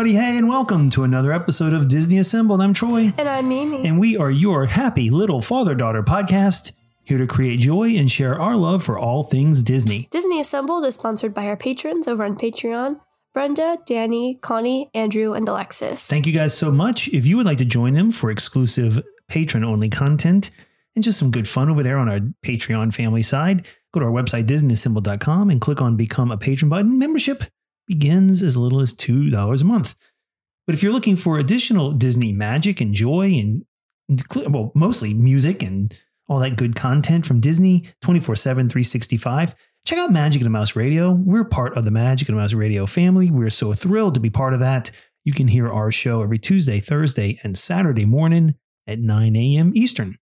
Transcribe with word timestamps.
Howdy, 0.00 0.14
hey, 0.14 0.38
and 0.38 0.48
welcome 0.48 0.88
to 0.88 1.04
another 1.04 1.30
episode 1.30 1.74
of 1.74 1.86
Disney 1.86 2.16
Assembled. 2.16 2.62
I'm 2.62 2.72
Troy, 2.72 3.12
And 3.18 3.28
I'm 3.28 3.46
Mimi. 3.50 3.86
and 3.86 4.00
we 4.00 4.16
are 4.16 4.30
your 4.30 4.64
happy 4.64 5.10
little 5.10 5.42
father 5.42 5.74
daughter 5.74 6.02
podcast, 6.02 6.72
here 7.04 7.18
to 7.18 7.26
create 7.26 7.60
joy 7.60 7.90
and 7.90 8.10
share 8.10 8.40
our 8.40 8.56
love 8.56 8.82
for 8.82 8.98
all 8.98 9.24
things 9.24 9.62
Disney. 9.62 10.08
Disney 10.10 10.40
Assembled 10.40 10.86
is 10.86 10.94
sponsored 10.94 11.34
by 11.34 11.44
our 11.48 11.56
patrons 11.58 12.08
over 12.08 12.24
on 12.24 12.34
Patreon 12.34 12.98
Brenda, 13.34 13.76
Danny, 13.84 14.36
Connie, 14.36 14.88
Andrew, 14.94 15.34
and 15.34 15.46
Alexis. 15.46 16.06
Thank 16.06 16.26
you 16.26 16.32
guys 16.32 16.56
so 16.56 16.70
much. 16.70 17.08
If 17.08 17.26
you 17.26 17.36
would 17.36 17.44
like 17.44 17.58
to 17.58 17.66
join 17.66 17.92
them 17.92 18.10
for 18.10 18.30
exclusive 18.30 19.04
patron 19.28 19.64
only 19.64 19.90
content 19.90 20.48
and 20.96 21.04
just 21.04 21.18
some 21.18 21.30
good 21.30 21.46
fun 21.46 21.68
over 21.68 21.82
there 21.82 21.98
on 21.98 22.08
our 22.08 22.20
Patreon 22.42 22.94
family 22.94 23.22
side, 23.22 23.66
go 23.92 24.00
to 24.00 24.06
our 24.06 24.12
website, 24.12 24.46
DisneyAssembled.com, 24.46 25.50
and 25.50 25.60
click 25.60 25.82
on 25.82 25.98
Become 25.98 26.30
a 26.30 26.38
Patron 26.38 26.70
button. 26.70 26.98
Membership 26.98 27.44
begins 27.90 28.40
as 28.40 28.56
little 28.56 28.80
as 28.80 28.94
$2 28.94 29.60
a 29.60 29.64
month. 29.64 29.96
But 30.64 30.76
if 30.76 30.82
you're 30.82 30.92
looking 30.92 31.16
for 31.16 31.38
additional 31.38 31.90
Disney 31.90 32.32
magic 32.32 32.80
and 32.80 32.94
joy 32.94 33.32
and, 33.32 33.64
well, 34.48 34.70
mostly 34.76 35.12
music 35.12 35.60
and 35.64 35.92
all 36.28 36.38
that 36.38 36.54
good 36.54 36.76
content 36.76 37.26
from 37.26 37.40
Disney 37.40 37.88
24 38.02 38.36
7, 38.36 38.68
365, 38.68 39.56
check 39.84 39.98
out 39.98 40.12
Magic 40.12 40.40
and 40.40 40.46
the 40.46 40.50
Mouse 40.50 40.76
Radio. 40.76 41.10
We're 41.10 41.42
part 41.42 41.76
of 41.76 41.84
the 41.84 41.90
Magic 41.90 42.28
and 42.28 42.38
the 42.38 42.40
Mouse 42.40 42.54
Radio 42.54 42.86
family. 42.86 43.28
We're 43.28 43.50
so 43.50 43.74
thrilled 43.74 44.14
to 44.14 44.20
be 44.20 44.30
part 44.30 44.54
of 44.54 44.60
that. 44.60 44.92
You 45.24 45.32
can 45.32 45.48
hear 45.48 45.68
our 45.68 45.90
show 45.90 46.22
every 46.22 46.38
Tuesday, 46.38 46.78
Thursday, 46.78 47.40
and 47.42 47.58
Saturday 47.58 48.04
morning 48.04 48.54
at 48.86 49.00
9 49.00 49.34
a.m. 49.34 49.72
Eastern. 49.74 50.16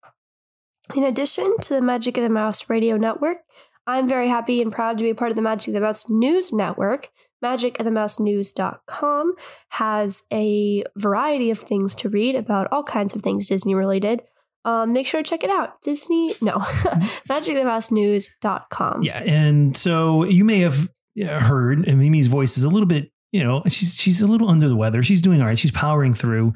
In 0.96 1.04
addition 1.04 1.54
to 1.64 1.74
the 1.74 1.82
Magic 1.82 2.16
of 2.16 2.22
the 2.22 2.30
Mouse 2.30 2.70
radio 2.70 2.96
network, 2.96 3.38
I'm 3.86 4.08
very 4.08 4.28
happy 4.28 4.62
and 4.62 4.72
proud 4.72 4.96
to 4.96 5.04
be 5.04 5.10
a 5.10 5.14
part 5.14 5.30
of 5.30 5.36
the 5.36 5.42
Magic 5.42 5.68
of 5.68 5.74
the 5.74 5.80
Mouse 5.82 6.08
News 6.08 6.50
Network. 6.50 7.10
MagicoftheMouseNews.com 7.44 9.34
has 9.70 10.22
a 10.32 10.84
variety 10.96 11.50
of 11.50 11.58
things 11.58 11.94
to 11.96 12.08
read 12.08 12.34
about 12.34 12.68
all 12.72 12.82
kinds 12.82 13.14
of 13.14 13.22
things 13.22 13.48
Disney 13.48 13.74
related. 13.74 14.22
Um, 14.64 14.92
make 14.92 15.06
sure 15.06 15.22
to 15.22 15.28
check 15.28 15.44
it 15.44 15.50
out. 15.50 15.80
Disney, 15.82 16.34
no, 16.40 16.52
MagicoftheMouseNews.com. 17.28 19.02
Yeah, 19.02 19.22
and 19.22 19.76
so 19.76 20.24
you 20.24 20.44
may 20.44 20.60
have 20.60 20.88
heard 21.16 21.86
and 21.86 21.98
Mimi's 21.98 22.26
voice 22.26 22.58
is 22.58 22.64
a 22.64 22.68
little 22.68 22.86
bit, 22.86 23.10
you 23.32 23.42
know, 23.42 23.62
she's 23.68 23.94
she's 23.96 24.20
a 24.20 24.26
little 24.26 24.48
under 24.48 24.68
the 24.68 24.76
weather. 24.76 25.02
She's 25.02 25.22
doing 25.22 25.40
all 25.40 25.46
right. 25.46 25.58
She's 25.58 25.70
powering 25.70 26.14
through. 26.14 26.54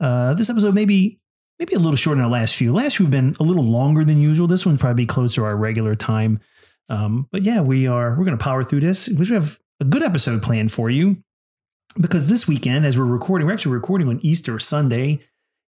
Uh, 0.00 0.34
this 0.34 0.48
episode 0.48 0.74
maybe 0.74 1.20
maybe 1.58 1.74
a 1.74 1.78
little 1.78 1.96
shorter 1.96 2.16
than 2.16 2.24
our 2.24 2.30
last 2.30 2.54
few. 2.54 2.72
Last 2.72 2.96
few 2.96 3.06
have 3.06 3.10
been 3.10 3.36
a 3.38 3.42
little 3.42 3.64
longer 3.64 4.04
than 4.04 4.20
usual. 4.20 4.46
This 4.46 4.64
one's 4.64 4.80
probably 4.80 5.06
closer 5.06 5.36
to 5.36 5.44
our 5.44 5.56
regular 5.56 5.94
time. 5.94 6.40
Um, 6.88 7.28
but 7.30 7.44
yeah, 7.44 7.60
we 7.60 7.86
are 7.86 8.10
we're 8.10 8.24
going 8.24 8.36
to 8.36 8.42
power 8.42 8.64
through 8.64 8.80
this. 8.80 9.08
We 9.08 9.26
have 9.28 9.58
a 9.80 9.84
good 9.84 10.02
episode 10.02 10.42
planned 10.42 10.72
for 10.72 10.90
you 10.90 11.16
because 12.00 12.28
this 12.28 12.46
weekend, 12.46 12.84
as 12.84 12.98
we're 12.98 13.04
recording, 13.04 13.46
we're 13.46 13.54
actually 13.54 13.72
recording 13.72 14.08
on 14.08 14.20
Easter 14.22 14.58
Sunday, 14.58 15.20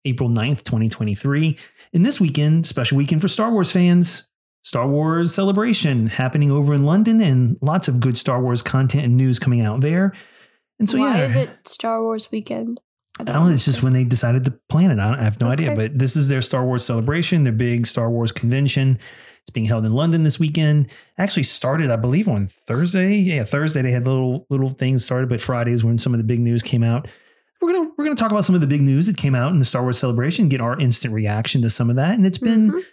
April 0.06 0.30
9th, 0.30 0.64
2023. 0.64 1.58
And 1.94 2.06
this 2.06 2.19
weekend, 2.19 2.66
special 2.66 2.98
weekend 2.98 3.22
for 3.22 3.28
Star 3.28 3.52
Wars 3.52 3.72
fans. 3.72 4.30
Star 4.62 4.88
Wars 4.88 5.34
celebration 5.34 6.08
happening 6.08 6.52
over 6.52 6.74
in 6.74 6.84
London 6.84 7.22
and 7.22 7.58
lots 7.62 7.88
of 7.88 8.02
good 8.02 8.18
Star 8.18 8.42
Wars 8.42 8.62
content 8.62 9.06
and 9.06 9.16
news 9.16 9.40
coming 9.40 9.62
out 9.62 9.80
there. 9.80 10.14
And 10.80 10.90
so, 10.90 11.00
Why 11.00 11.18
yeah. 11.18 11.24
is 11.24 11.36
it 11.38 11.50
Star 11.66 12.03
Wars 12.03 12.30
weekend? 12.31 12.81
I 13.19 13.24
don't 13.24 13.36
know. 13.36 13.53
It's 13.53 13.66
just 13.66 13.84
when 13.84 13.94
they 13.94 14.03
decided 14.03 14.46
to 14.46 14.52
plan 14.69 14.92
it. 14.92 15.00
I, 15.00 15.12
don't, 15.12 15.19
I 15.19 15.24
have 15.24 15.40
no 15.42 15.50
idea. 15.50 15.75
But 15.75 15.98
this 15.98 16.16
is 16.16 16.28
their 16.28 16.42
Star 16.42 16.66
Wars 16.66 16.86
celebration, 16.86 17.44
their 17.44 17.53
big 17.53 17.88
Star 17.88 18.09
Wars 18.09 18.31
convention. 18.31 19.00
It's 19.50 19.54
being 19.56 19.66
held 19.66 19.84
in 19.84 19.94
London 19.94 20.22
this 20.22 20.40
weekend. 20.40 20.92
Actually 21.18 21.42
started, 21.42 21.90
I 21.90 21.96
believe, 21.96 22.28
on 22.30 22.46
Thursday. 22.46 23.16
Yeah, 23.16 23.44
Thursday 23.44 23.82
they 23.82 23.90
had 23.90 24.06
little 24.06 24.46
little 24.52 24.70
things 24.70 25.04
started, 25.04 25.28
but 25.28 25.42
Friday 25.42 25.72
is 25.72 25.84
when 25.84 25.98
some 25.98 26.14
of 26.14 26.20
the 26.20 26.24
big 26.24 26.40
news 26.40 26.62
came 26.62 26.84
out. 26.84 27.08
We're 27.60 27.74
gonna 27.74 27.90
we're 27.98 28.06
gonna 28.06 28.16
talk 28.16 28.30
about 28.30 28.46
some 28.46 28.54
of 28.54 28.62
the 28.62 28.68
big 28.68 28.82
news 28.82 29.08
that 29.08 29.18
came 29.18 29.34
out 29.34 29.52
in 29.52 29.58
the 29.58 29.66
Star 29.66 29.82
Wars 29.82 29.98
celebration, 29.98 30.50
get 30.50 30.62
our 30.62 30.80
instant 30.80 31.16
reaction 31.16 31.64
to 31.64 31.70
some 31.72 31.90
of 31.90 31.96
that. 31.96 32.14
And 32.14 32.28
it's 32.28 32.38
been 32.38 32.72
Mhm. 32.72 32.84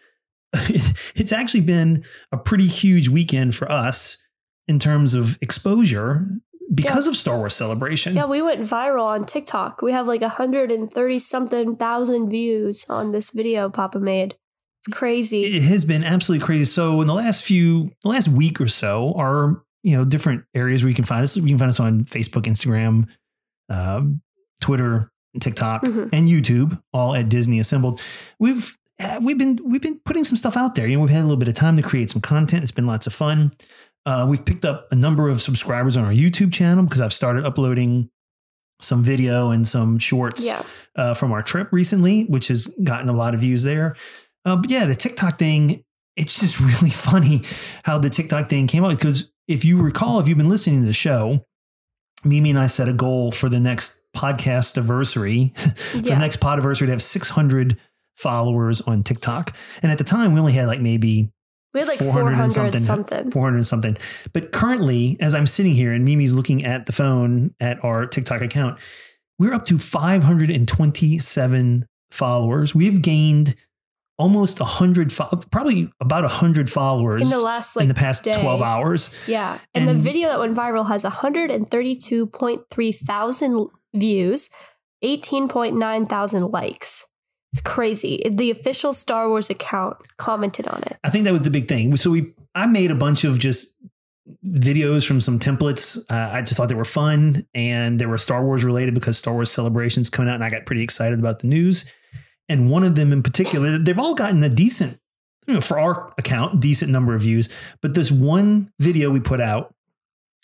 it's 1.14 1.30
actually 1.32 1.60
been 1.60 2.04
a 2.32 2.38
pretty 2.38 2.66
huge 2.66 3.10
weekend 3.10 3.54
for 3.54 3.70
us 3.70 4.24
in 4.66 4.78
terms 4.78 5.12
of 5.12 5.36
exposure 5.42 6.26
because 6.74 7.06
of 7.06 7.18
Star 7.18 7.36
Wars 7.36 7.52
celebration. 7.54 8.14
Yeah, 8.16 8.26
we 8.26 8.40
went 8.40 8.62
viral 8.62 9.04
on 9.04 9.26
TikTok. 9.26 9.82
We 9.82 9.92
have 9.92 10.06
like 10.06 10.22
130 10.22 11.18
something 11.18 11.76
thousand 11.76 12.30
views 12.30 12.86
on 12.88 13.12
this 13.12 13.28
video 13.30 13.68
Papa 13.68 13.98
made. 14.00 14.36
It's 14.86 14.96
crazy. 14.96 15.44
it 15.56 15.62
has 15.62 15.84
been 15.84 16.04
absolutely 16.04 16.44
crazy. 16.44 16.64
So 16.64 17.00
in 17.00 17.06
the 17.06 17.14
last 17.14 17.44
few, 17.44 17.90
the 18.02 18.08
last 18.08 18.28
week 18.28 18.60
or 18.60 18.68
so, 18.68 19.12
are 19.14 19.62
you 19.82 19.96
know 19.96 20.04
different 20.04 20.44
areas 20.54 20.82
where 20.82 20.88
you 20.88 20.94
can 20.96 21.04
find 21.04 21.22
us. 21.22 21.36
You 21.36 21.42
can 21.44 21.58
find 21.58 21.68
us 21.68 21.80
on 21.80 22.04
Facebook, 22.04 22.42
Instagram, 22.42 23.06
um, 23.68 24.20
Twitter, 24.60 25.10
TikTok, 25.40 25.82
Mhm. 25.84 26.08
and 26.12 26.28
YouTube, 26.28 26.80
all 26.92 27.14
at 27.14 27.28
Disney 27.28 27.60
Assembled. 27.60 28.00
We've 28.38 28.76
uh, 28.98 29.20
we've 29.22 29.38
been 29.38 29.58
we've 29.64 29.82
been 29.82 30.00
putting 30.04 30.24
some 30.24 30.36
stuff 30.36 30.56
out 30.56 30.74
there. 30.74 30.86
You 30.86 30.96
know, 30.96 31.02
we've 31.02 31.10
had 31.10 31.20
a 31.20 31.28
little 31.28 31.36
bit 31.36 31.48
of 31.48 31.54
time 31.54 31.76
to 31.76 31.82
create 31.82 32.10
some 32.10 32.22
content. 32.22 32.62
It's 32.62 32.72
been 32.72 32.86
lots 32.86 33.06
of 33.06 33.12
fun. 33.14 33.52
Uh, 34.06 34.24
we've 34.28 34.44
picked 34.44 34.64
up 34.64 34.86
a 34.92 34.94
number 34.94 35.28
of 35.28 35.42
subscribers 35.42 35.96
on 35.96 36.04
our 36.04 36.12
YouTube 36.12 36.52
channel 36.52 36.84
because 36.84 37.00
I've 37.00 37.12
started 37.12 37.44
uploading 37.44 38.08
some 38.80 39.02
video 39.02 39.50
and 39.50 39.66
some 39.66 39.98
shorts 39.98 40.44
yeah. 40.44 40.62
uh, 40.96 41.12
from 41.14 41.32
our 41.32 41.42
trip 41.42 41.68
recently, 41.72 42.24
which 42.24 42.48
has 42.48 42.66
gotten 42.84 43.08
a 43.08 43.12
lot 43.12 43.34
of 43.34 43.40
views 43.40 43.62
there. 43.62 43.96
Uh, 44.46 44.56
but 44.56 44.70
yeah, 44.70 44.86
the 44.86 44.94
TikTok 44.94 45.38
thing, 45.38 45.84
it's 46.16 46.40
just 46.40 46.60
really 46.60 46.90
funny 46.90 47.42
how 47.82 47.98
the 47.98 48.08
TikTok 48.08 48.48
thing 48.48 48.66
came 48.66 48.84
out. 48.84 48.90
Because 48.90 49.30
if 49.48 49.64
you 49.64 49.82
recall, 49.82 50.20
if 50.20 50.28
you've 50.28 50.38
been 50.38 50.48
listening 50.48 50.80
to 50.80 50.86
the 50.86 50.92
show, 50.92 51.44
Mimi 52.24 52.50
and 52.50 52.58
I 52.58 52.66
set 52.66 52.88
a 52.88 52.92
goal 52.92 53.32
for 53.32 53.48
the 53.48 53.60
next 53.60 54.00
podcast 54.14 54.78
anniversary, 54.78 55.52
for 55.92 55.98
the 55.98 56.16
next 56.16 56.36
pod 56.36 56.54
anniversary 56.54 56.86
to 56.86 56.92
have 56.92 57.02
600 57.02 57.76
followers 58.16 58.80
on 58.80 59.02
TikTok. 59.02 59.54
And 59.82 59.92
at 59.92 59.98
the 59.98 60.04
time, 60.04 60.32
we 60.32 60.40
only 60.40 60.54
had 60.54 60.66
like 60.66 60.80
maybe 60.80 61.30
We 61.74 61.80
had 61.80 61.88
like 61.88 61.98
400 61.98 62.30
400, 62.30 62.42
and 62.42 62.52
something. 62.52 62.80
something. 62.80 63.30
400 63.30 63.56
and 63.56 63.66
something. 63.66 63.98
But 64.32 64.52
currently, 64.52 65.18
as 65.20 65.34
I'm 65.34 65.46
sitting 65.46 65.74
here 65.74 65.92
and 65.92 66.02
Mimi's 66.04 66.34
looking 66.34 66.64
at 66.64 66.86
the 66.86 66.92
phone 66.92 67.54
at 67.60 67.84
our 67.84 68.06
TikTok 68.06 68.40
account, 68.40 68.78
we're 69.38 69.52
up 69.52 69.66
to 69.66 69.76
527 69.78 71.86
followers. 72.10 72.74
We've 72.74 73.02
gained 73.02 73.54
almost 74.18 74.60
100, 74.60 75.12
fo- 75.12 75.28
probably 75.50 75.90
about 76.00 76.22
100 76.22 76.70
followers 76.70 77.22
In 77.22 77.28
the 77.30 77.40
last 77.40 77.76
like 77.76 77.82
in 77.82 77.88
the 77.88 77.94
past 77.94 78.24
day. 78.24 78.40
12 78.40 78.62
hours. 78.62 79.14
Yeah. 79.26 79.58
And, 79.74 79.88
the 79.88 79.94
video 79.94 80.28
that 80.28 80.38
went 80.38 80.56
viral 80.56 80.88
has 80.88 81.04
132.3 81.04 82.96
thousand 82.96 83.68
views, 83.94 84.50
18.9 85.04 86.08
thousand 86.08 86.42
likes. 86.50 87.06
It's 87.52 87.60
crazy. 87.60 88.22
The 88.28 88.50
official 88.50 88.92
Star 88.92 89.28
Wars 89.28 89.48
account 89.48 89.96
commented 90.18 90.66
on 90.68 90.82
it. 90.82 90.98
I 91.04 91.10
think 91.10 91.24
that 91.24 91.32
was 91.32 91.42
the 91.42 91.50
big 91.50 91.68
thing. 91.68 91.96
So 91.96 92.10
we, 92.10 92.34
I 92.54 92.66
made 92.66 92.90
a 92.90 92.94
bunch 92.94 93.24
of 93.24 93.38
just 93.38 93.78
videos 94.44 95.06
from 95.06 95.20
some 95.20 95.38
templates. 95.38 95.98
Uh, 96.10 96.30
I 96.32 96.42
just 96.42 96.56
thought 96.56 96.68
they 96.68 96.74
were 96.74 96.84
fun 96.84 97.46
and 97.54 97.98
they 97.98 98.06
were 98.06 98.18
Star 98.18 98.44
Wars 98.44 98.64
related 98.64 98.94
because 98.94 99.16
Star 99.18 99.34
Wars 99.34 99.50
celebrations 99.50 100.10
coming 100.10 100.30
out, 100.30 100.34
and 100.34 100.44
I 100.44 100.50
got 100.50 100.66
pretty 100.66 100.82
excited 100.82 101.18
about 101.18 101.40
the 101.40 101.46
news. 101.46 101.90
And 102.48 102.70
one 102.70 102.84
of 102.84 102.94
them 102.94 103.12
in 103.12 103.22
particular, 103.22 103.78
they've 103.78 103.98
all 103.98 104.14
gotten 104.14 104.42
a 104.44 104.48
decent, 104.48 105.00
you 105.46 105.54
know, 105.54 105.60
for 105.60 105.78
our 105.78 106.12
account, 106.18 106.60
decent 106.60 106.90
number 106.90 107.14
of 107.14 107.22
views. 107.22 107.48
But 107.82 107.94
this 107.94 108.10
one 108.10 108.70
video 108.80 109.10
we 109.10 109.20
put 109.20 109.40
out, 109.40 109.74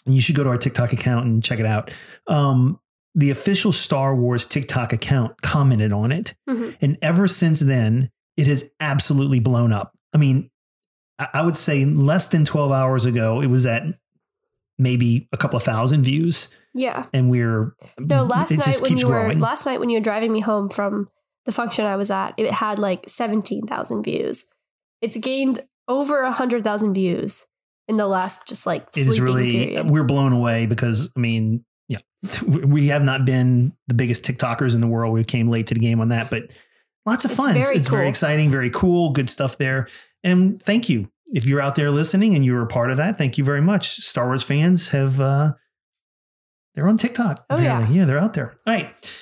and 0.04 0.14
you 0.14 0.20
should 0.20 0.34
go 0.34 0.42
to 0.42 0.50
our 0.50 0.58
TikTok 0.58 0.92
account 0.92 1.26
and 1.26 1.44
check 1.44 1.60
it 1.60 1.66
out. 1.66 1.92
Um, 2.26 2.80
the 3.14 3.30
official 3.30 3.72
Star 3.72 4.16
Wars 4.16 4.46
TikTok 4.46 4.92
account 4.92 5.40
commented 5.42 5.92
on 5.92 6.10
it. 6.12 6.34
Mhm. 6.48 6.76
And 6.80 6.98
ever 7.02 7.28
since 7.28 7.60
then, 7.60 8.10
it 8.36 8.46
has 8.46 8.70
absolutely 8.80 9.38
blown 9.38 9.72
up. 9.72 9.92
I 10.14 10.18
mean, 10.18 10.50
I 11.32 11.42
would 11.42 11.56
say 11.56 11.84
less 11.84 12.28
than 12.28 12.44
12 12.44 12.72
hours 12.72 13.04
ago, 13.04 13.40
it 13.40 13.46
was 13.46 13.66
at 13.66 13.84
maybe 14.78 15.28
a 15.32 15.36
couple 15.36 15.56
of 15.56 15.62
thousand 15.62 16.02
views. 16.04 16.54
Yeah. 16.74 17.04
And 17.12 17.30
we're 17.30 17.74
No, 17.98 18.24
last 18.24 18.50
night 18.56 18.80
when 18.80 18.96
you 18.96 19.08
were 19.08 19.34
last 19.34 19.66
night 19.66 19.78
when 19.78 19.90
you 19.90 19.98
were 19.98 20.02
driving 20.02 20.32
me 20.32 20.40
home 20.40 20.68
from 20.68 21.08
the 21.44 21.52
function 21.52 21.84
I 21.84 21.96
was 21.96 22.10
at, 22.10 22.34
it 22.38 22.50
had 22.50 22.78
like 22.78 23.08
seventeen 23.08 23.66
thousand 23.66 24.02
views. 24.02 24.46
It's 25.00 25.16
gained 25.16 25.60
over 25.88 26.30
hundred 26.30 26.64
thousand 26.64 26.94
views 26.94 27.46
in 27.88 27.96
the 27.96 28.06
last 28.06 28.46
just 28.46 28.66
like 28.66 28.82
it 28.82 29.04
sleeping 29.04 29.12
is 29.12 29.20
really 29.20 29.52
period. 29.52 29.90
we're 29.90 30.04
blown 30.04 30.32
away 30.32 30.66
because 30.66 31.12
I 31.16 31.20
mean, 31.20 31.64
yeah, 31.88 31.98
we 32.46 32.88
have 32.88 33.02
not 33.02 33.24
been 33.24 33.72
the 33.88 33.94
biggest 33.94 34.24
TikTokers 34.24 34.74
in 34.74 34.80
the 34.80 34.86
world. 34.86 35.12
We 35.12 35.24
came 35.24 35.48
late 35.48 35.66
to 35.68 35.74
the 35.74 35.80
game 35.80 36.00
on 36.00 36.08
that, 36.08 36.28
but 36.30 36.50
lots 37.04 37.24
of 37.24 37.32
It's 37.32 37.40
fun. 37.40 37.54
very 37.54 37.76
it's 37.76 37.88
very 37.88 38.08
exciting, 38.08 38.50
very 38.50 38.70
cool, 38.70 39.10
good 39.10 39.28
stuff 39.28 39.58
there. 39.58 39.88
And 40.24 40.60
thank 40.62 40.88
you 40.88 41.10
if 41.26 41.46
you're 41.46 41.60
out 41.60 41.74
there 41.74 41.90
listening 41.90 42.34
and 42.36 42.44
you're 42.44 42.62
a 42.62 42.66
part 42.66 42.90
of 42.90 42.98
that. 42.98 43.16
Thank 43.18 43.38
you 43.38 43.44
very 43.44 43.62
much. 43.62 43.96
Star 43.96 44.26
Wars 44.26 44.42
fans 44.44 44.90
have 44.90 45.20
uh 45.20 45.52
they're 46.74 46.88
on 46.88 46.96
TikTok. 46.96 47.44
Oh, 47.50 47.58
yeah. 47.58 47.86
yeah, 47.88 48.04
they're 48.04 48.18
out 48.18 48.34
there. 48.34 48.54
All 48.66 48.72
right. 48.72 49.16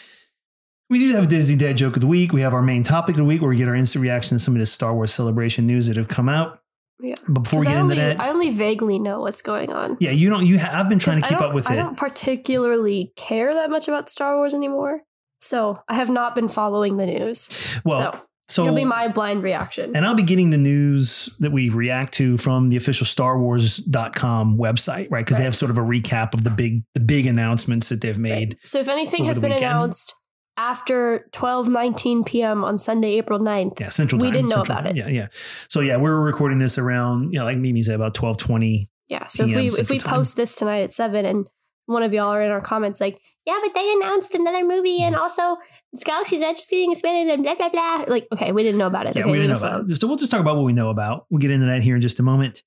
We 0.91 0.99
do 0.99 1.15
have 1.15 1.25
a 1.25 1.27
Disney 1.29 1.57
Dad 1.57 1.77
joke 1.77 1.95
of 1.97 2.01
the 2.01 2.09
week. 2.09 2.33
We 2.33 2.41
have 2.41 2.53
our 2.53 2.63
main 2.63 2.83
topic 2.83 3.15
of 3.15 3.19
the 3.19 3.25
week 3.25 3.41
where 3.41 3.49
we 3.49 3.57
get 3.57 3.69
our 3.69 3.77
instant 3.77 4.03
reaction 4.03 4.37
to 4.37 4.43
some 4.43 4.55
of 4.55 4.59
the 4.59 4.67
Star 4.67 4.93
Wars 4.93 5.15
celebration 5.15 5.67
news 5.67 5.87
that 5.87 5.97
have 5.97 6.09
come 6.09 6.29
out. 6.29 6.59
Yeah. 7.01 7.15
But 7.29 7.45
before 7.45 7.61
we 7.61 7.67
get 7.67 7.77
I 7.77 7.81
into 7.81 7.93
only, 7.95 7.97
that, 7.97 8.21
I 8.21 8.29
only 8.29 8.51
vaguely 8.51 8.99
know 8.99 9.21
what's 9.21 9.41
going 9.41 9.73
on. 9.73 9.97
yeah, 10.01 10.11
you 10.11 10.29
don't. 10.29 10.45
You. 10.45 10.59
Ha- 10.59 10.71
I've 10.73 10.89
been 10.89 10.99
trying 10.99 11.23
to 11.23 11.29
keep 11.29 11.41
up 11.41 11.55
with 11.55 11.71
I 11.71 11.75
it. 11.75 11.79
I 11.79 11.83
don't 11.83 11.97
particularly 11.97 13.13
care 13.17 13.55
that 13.55 13.71
much 13.71 13.89
about 13.89 14.09
Star 14.09 14.37
Wars 14.37 14.53
anymore. 14.53 15.03
So 15.41 15.83
I 15.89 15.95
have 15.95 16.11
not 16.11 16.35
been 16.35 16.49
following 16.49 16.99
the 16.99 17.07
news. 17.07 17.81
Well, 17.85 18.13
so, 18.13 18.21
so 18.49 18.63
it'll 18.65 18.75
be 18.75 18.85
my 18.85 19.09
blind 19.09 19.43
reaction. 19.43 19.97
and 19.97 20.05
I'll 20.05 20.15
be 20.15 20.25
getting 20.25 20.51
the 20.51 20.59
news 20.59 21.35
that 21.39 21.53
we 21.53 21.71
react 21.71 22.13
to 22.15 22.37
from 22.37 22.69
the 22.69 22.77
official 22.77 23.07
StarWars.com 23.07 24.59
website, 24.59 25.11
right? 25.11 25.25
Because 25.25 25.39
they 25.39 25.45
have 25.45 25.55
sort 25.55 25.71
of 25.71 25.79
a 25.79 25.83
recap 25.83 26.35
of 26.35 26.45
the 26.45 26.51
big, 26.51 26.83
the 26.95 27.01
big 27.01 27.27
announcements 27.27 27.89
that 27.89 28.03
they've 28.03 28.19
made. 28.19 28.59
So 28.63 28.81
if 28.81 28.89
anything 28.89 29.25
has 29.25 29.39
been 29.39 29.53
weekend. 29.53 29.71
announced 29.71 30.20
after 30.57 31.29
12 31.33 31.69
19 31.69 32.25
p.m. 32.25 32.65
on 32.65 32.79
Sunday, 32.79 33.13
April 33.19 33.39
9th, 33.39 33.81
Yeah, 33.81 33.89
Central 33.89 34.21
We 34.21 34.31
didn't 34.31 34.51
know 34.51 34.57
Central 34.57 34.79
about 34.79 34.91
it. 34.91 34.97
Yeah, 34.97 35.09
yeah. 35.09 35.29
So 35.69 35.81
yeah, 35.81 35.97
we're 35.97 36.21
recording 36.21 36.59
this 36.59 36.79
around, 36.79 37.33
you 37.33 37.39
know, 37.39 37.45
like 37.45 37.59
Mimi 37.59 37.83
said, 37.83 37.95
about 37.95 38.15
twelve 38.15 38.39
twenty. 38.39 38.91
yeah. 39.09 39.27
So 39.27 39.45
if 39.45 39.57
we 39.57 39.67
if 39.69 39.89
we 39.91 39.99
Time. 39.99 40.15
post 40.15 40.37
this 40.37 40.57
tonight 40.57 40.81
at 40.81 40.93
seven 40.93 41.25
and 41.25 41.49
one 41.87 42.03
of 42.05 42.15
y'all 42.15 42.29
are 42.33 42.43
in 42.43 42.51
our 42.53 42.61
comments 42.61 43.01
like, 43.01 43.21
yeah, 43.47 43.59
but 43.65 43.75
they 43.75 43.93
announced 43.95 44.35
another 44.35 44.65
movie 44.65 45.03
and 45.03 45.17
also 45.17 45.57
this 45.93 46.05
Galaxy's 46.05 46.41
Edge 46.43 46.59
is 46.59 46.67
getting 46.71 46.93
expanded 46.93 47.35
and 47.35 47.43
blah 47.43 47.55
blah 47.57 47.69
blah. 47.69 48.05
Like, 48.07 48.29
okay, 48.33 48.53
we 48.53 48.63
didn't 48.63 48.79
know 48.79 48.87
about 48.87 49.07
it. 49.07 49.17
Yeah, 49.17 49.23
okay, 49.23 49.31
we 49.33 49.39
didn't 49.39 49.61
know 49.61 49.69
about 49.69 49.91
it. 49.91 50.01
So 50.01 50.07
we'll 50.07 50.17
just 50.17 50.31
talk 50.31 50.41
about 50.41 50.57
what 50.57 50.65
we 50.65 50.73
know 50.73 50.91
about. 50.91 51.27
We'll 51.31 51.41
get 51.41 51.51
into 51.51 51.67
that 51.67 51.83
here 51.83 51.97
in 51.97 52.03
just 52.03 52.21
a 52.21 52.23
moment. 52.23 52.63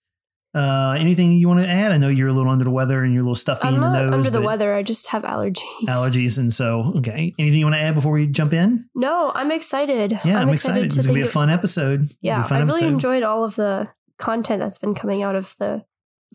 Uh, 0.55 0.91
anything 0.99 1.31
you 1.31 1.47
want 1.47 1.61
to 1.61 1.67
add? 1.67 1.91
I 1.91 1.97
know 1.97 2.09
you're 2.09 2.27
a 2.27 2.33
little 2.33 2.51
under 2.51 2.63
the 2.63 2.69
weather 2.71 3.03
and 3.03 3.11
you're 3.13 3.21
a 3.21 3.23
little 3.25 3.33
stuffy 3.35 3.67
I'm 3.67 3.73
in 3.75 3.81
the 3.81 3.91
not 3.91 4.05
nose. 4.05 4.13
under 4.13 4.29
the 4.29 4.41
weather. 4.41 4.75
I 4.75 4.83
just 4.83 5.07
have 5.07 5.23
allergies. 5.23 5.63
Allergies, 5.87 6.37
and 6.37 6.53
so 6.53 6.93
okay. 6.97 7.33
Anything 7.39 7.59
you 7.59 7.65
want 7.65 7.75
to 7.75 7.81
add 7.81 7.95
before 7.95 8.11
we 8.11 8.27
jump 8.27 8.53
in? 8.53 8.85
No, 8.93 9.31
I'm 9.33 9.51
excited. 9.51 10.19
Yeah, 10.23 10.39
I'm, 10.39 10.49
excited. 10.49 10.91
to 10.91 10.97
It's 10.99 11.07
gonna 11.07 11.17
be 11.19 11.25
a 11.25 11.27
fun 11.27 11.49
episode. 11.49 12.03
It'll 12.03 12.05
be 12.07 12.13
a 12.13 12.17
Yeah, 12.31 12.43
fun 12.43 12.57
I 12.57 12.61
really 12.65 12.73
episode. 12.81 12.87
enjoyed 12.93 13.23
all 13.23 13.43
of 13.43 13.55
the 13.55 13.89
content 14.19 14.59
that's 14.59 14.77
been 14.77 14.93
coming 14.93 15.23
out 15.23 15.35
of 15.35 15.55
the 15.59 15.85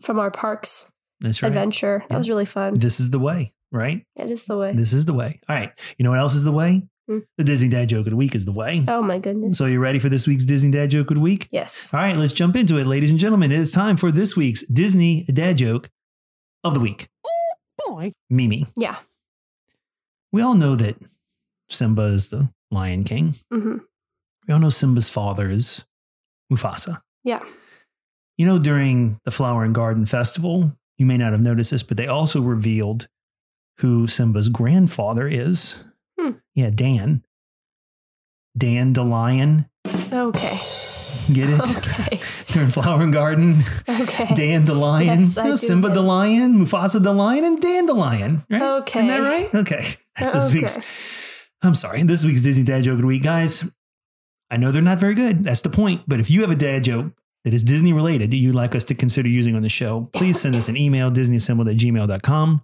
from 0.03 0.19
our 0.19 0.31
parks 0.31 0.91
That's 1.21 1.41
right. 1.41 1.47
adventure. 1.47 2.03
That 2.09 2.17
was 2.17 2.27
really 2.27 2.45
fun. 2.45 2.73
This 2.77 2.99
is 2.99 3.11
the 3.11 3.19
way, 3.19 3.53
right? 3.71 4.05
It 4.17 4.29
is 4.29 4.45
the 4.45 4.57
way. 4.57 4.73
This 4.73 4.91
is 4.91 5.05
the 5.05 5.13
way. 5.13 5.39
All 5.47 5.55
right. 5.55 5.71
You 5.97 6.03
know 6.03 6.09
what 6.09 6.19
else 6.19 6.35
is 6.35 6.43
the 6.43 6.51
way? 6.51 6.88
Hmm. 7.09 7.19
The 7.39 7.43
Disney 7.43 7.69
Dad 7.69 7.89
joke 7.89 8.05
of 8.05 8.11
the 8.11 8.15
week 8.15 8.35
is 8.35 8.45
the 8.45 8.51
way. 8.51 8.83
oh 8.87 9.01
my 9.01 9.17
goodness. 9.17 9.57
So 9.57 9.65
you 9.65 9.79
ready 9.79 9.97
for 9.97 10.09
this 10.09 10.27
week's 10.27 10.45
Disney 10.45 10.69
Dad 10.69 10.91
joke 10.91 11.09
of 11.09 11.15
the 11.17 11.21
week? 11.23 11.47
yes. 11.49 11.91
All 11.91 11.99
right, 11.99 12.15
let's 12.15 12.33
jump 12.33 12.55
into 12.55 12.77
it, 12.77 12.85
ladies 12.85 13.09
and 13.09 13.19
gentlemen. 13.19 13.51
It 13.51 13.57
is 13.59 13.71
time 13.71 13.97
for 13.97 14.11
this 14.11 14.37
week's 14.37 14.63
Disney 14.67 15.23
Dad 15.23 15.57
joke 15.57 15.89
of 16.63 16.75
the 16.75 16.79
week. 16.79 17.09
Oh 17.25 17.55
boy. 17.87 18.11
Mimi, 18.29 18.67
Yeah. 18.77 18.97
we 20.31 20.41
all 20.43 20.53
know 20.53 20.75
that 20.75 20.97
Simba 21.69 22.03
is 22.03 22.29
the 22.29 22.49
Lion 22.69 23.03
King. 23.03 23.35
hmm 23.51 23.77
We 24.47 24.53
all 24.53 24.59
know 24.59 24.69
Simba's 24.69 25.09
father 25.09 25.49
is 25.49 25.85
Mufasa. 26.53 27.01
Yeah. 27.23 27.43
You 28.37 28.45
know, 28.45 28.59
during 28.59 29.19
the 29.25 29.31
Flower 29.31 29.63
and 29.63 29.73
Garden 29.75 30.05
Festival, 30.05 30.77
you 30.97 31.05
may 31.05 31.17
not 31.17 31.31
have 31.31 31.43
noticed 31.43 31.71
this, 31.71 31.83
but 31.83 31.97
they 31.97 32.07
also 32.07 32.39
revealed 32.41 33.07
who 33.79 34.07
Simba's 34.07 34.49
grandfather 34.49 35.27
is. 35.27 35.83
Hmm. 36.33 36.37
Yeah, 36.55 36.69
Dan. 36.69 37.23
Dan 38.57 38.93
the 38.93 39.03
Lion. 39.03 39.69
Okay. 40.11 40.57
Get 41.31 41.49
it? 41.49 41.59
Okay. 41.61 42.19
During 42.53 42.69
Flower 42.69 43.03
and 43.03 43.13
Garden, 43.13 43.55
Okay. 43.87 44.33
Dan 44.35 44.65
the 44.65 44.73
Lion. 44.73 45.19
Yes, 45.19 45.37
I 45.37 45.43
You 45.43 45.49
know, 45.49 45.55
Simba 45.55 45.89
the. 45.89 46.01
Lion, 46.01 46.65
Mufasa 46.65 47.01
the 47.01 47.13
Lion, 47.13 47.43
and 47.45 47.61
Dan 47.61 47.85
the 47.85 47.93
Lion. 47.93 48.43
Right? 48.49 48.61
Okay. 48.61 48.99
Isn't 48.99 49.07
that 49.07 49.19
right? 49.21 49.53
Okay. 49.55 49.83
That's 50.19 50.33
this 50.33 50.49
Okay. 50.49 50.59
week's. 50.59 50.85
I'm 51.61 51.75
sorry. 51.75 52.01
This 52.03 52.25
week's 52.25 52.41
Disney 52.41 52.63
Dad 52.63 52.83
Joke 52.83 52.93
of 52.93 53.01
the 53.01 53.07
Week, 53.07 53.23
guys. 53.23 53.73
I 54.49 54.57
know 54.57 54.71
they're 54.71 54.81
not 54.81 54.97
very 54.97 55.13
good. 55.13 55.43
That's 55.43 55.61
the 55.61 55.69
point. 55.69 56.01
But 56.07 56.19
if 56.19 56.31
you 56.31 56.41
have 56.41 56.49
a 56.49 56.55
dad 56.55 56.83
joke 56.85 57.11
that 57.45 57.53
is 57.53 57.63
Disney 57.63 57.93
related 57.93 58.31
that 58.31 58.37
you'd 58.37 58.55
like 58.55 58.73
us 58.75 58.83
to 58.85 58.95
consider 58.95 59.29
using 59.29 59.55
on 59.55 59.61
the 59.61 59.69
show, 59.69 60.09
please 60.13 60.39
send 60.39 60.55
us 60.55 60.67
an 60.67 60.75
email, 60.77 61.11
disneyassembled 61.11 61.69
at 61.69 61.77
gmail.com, 61.77 62.61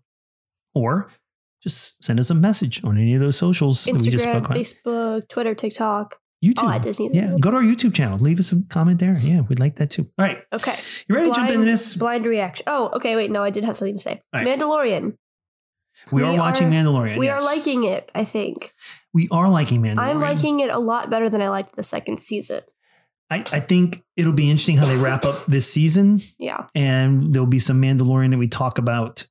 or 0.73 1.11
just 1.65 2.03
send 2.03 2.19
us 2.19 2.29
a 2.29 2.35
message 2.35 2.83
on 2.83 2.95
any 2.97 3.15
of 3.15 3.21
those 3.21 3.37
socials 3.37 3.83
that 3.85 3.93
we 3.93 4.09
just 4.09 4.23
spoke 4.23 4.43
Instagram. 4.43 4.55
Facebook, 4.55 5.27
Twitter, 5.27 5.55
TikTok, 5.55 6.19
YouTube. 6.43 6.63
all 6.63 6.69
at 6.69 6.83
Disney. 6.83 7.09
yeah, 7.11 7.35
go 7.39 7.49
to 7.49 7.57
our 7.57 7.63
YouTube 7.63 7.95
channel. 7.95 8.19
Leave 8.19 8.37
us 8.39 8.51
a 8.51 8.61
comment 8.69 8.99
there. 8.99 9.15
Yeah, 9.19 9.41
we'd 9.41 9.59
like 9.59 9.77
that 9.77 9.89
too. 9.89 10.03
All 10.19 10.25
right. 10.25 10.39
Okay. 10.53 10.75
You 11.09 11.15
ready 11.15 11.29
to 11.29 11.35
jump 11.35 11.49
into 11.49 11.65
this? 11.65 11.95
blind 11.97 12.25
reaction. 12.25 12.63
Oh, 12.67 12.91
okay. 12.93 13.15
Wait, 13.15 13.31
no, 13.31 13.41
I 13.43 13.49
did 13.49 13.63
have 13.63 13.75
something 13.75 13.95
to 13.95 14.01
say. 14.01 14.21
Right. 14.31 14.45
Mandalorian. 14.47 15.17
We, 16.11 16.21
are 16.23 16.33
we 16.33 16.37
watching 16.39 16.67
are- 16.67 16.71
Mandalorian. 16.71 17.17
We 17.17 17.25
yes. 17.25 17.41
are 17.41 17.45
liking 17.45 17.83
it, 17.85 18.11
I 18.13 18.25
think. 18.25 18.73
we 19.13 19.27
are 19.31 19.49
liking 19.49 19.81
Mandalorian. 19.81 19.97
I'm 19.99 20.19
liking 20.21 20.59
it 20.59 20.69
a 20.69 20.77
lot 20.77 21.09
better 21.09 21.29
than 21.29 21.41
I 21.41 21.49
liked 21.49 21.75
the 21.75 21.83
second 21.83 22.19
season. 22.19 22.61
I, 23.31 23.37
I 23.51 23.59
think 23.59 24.03
it'll 24.15 24.33
be 24.33 24.51
interesting 24.51 24.77
how 24.77 24.85
they 24.85 24.97
wrap 24.97 25.25
up 25.25 25.45
this 25.47 25.71
season. 25.71 26.21
Yeah. 26.37 26.67
and 26.75 27.33
there'll 27.33 27.47
be 27.47 27.57
some 27.59 27.81
Mandalorian 27.81 28.29
that 28.31 28.37
we 28.37 28.47
talk 28.47 28.77
about 28.77 29.25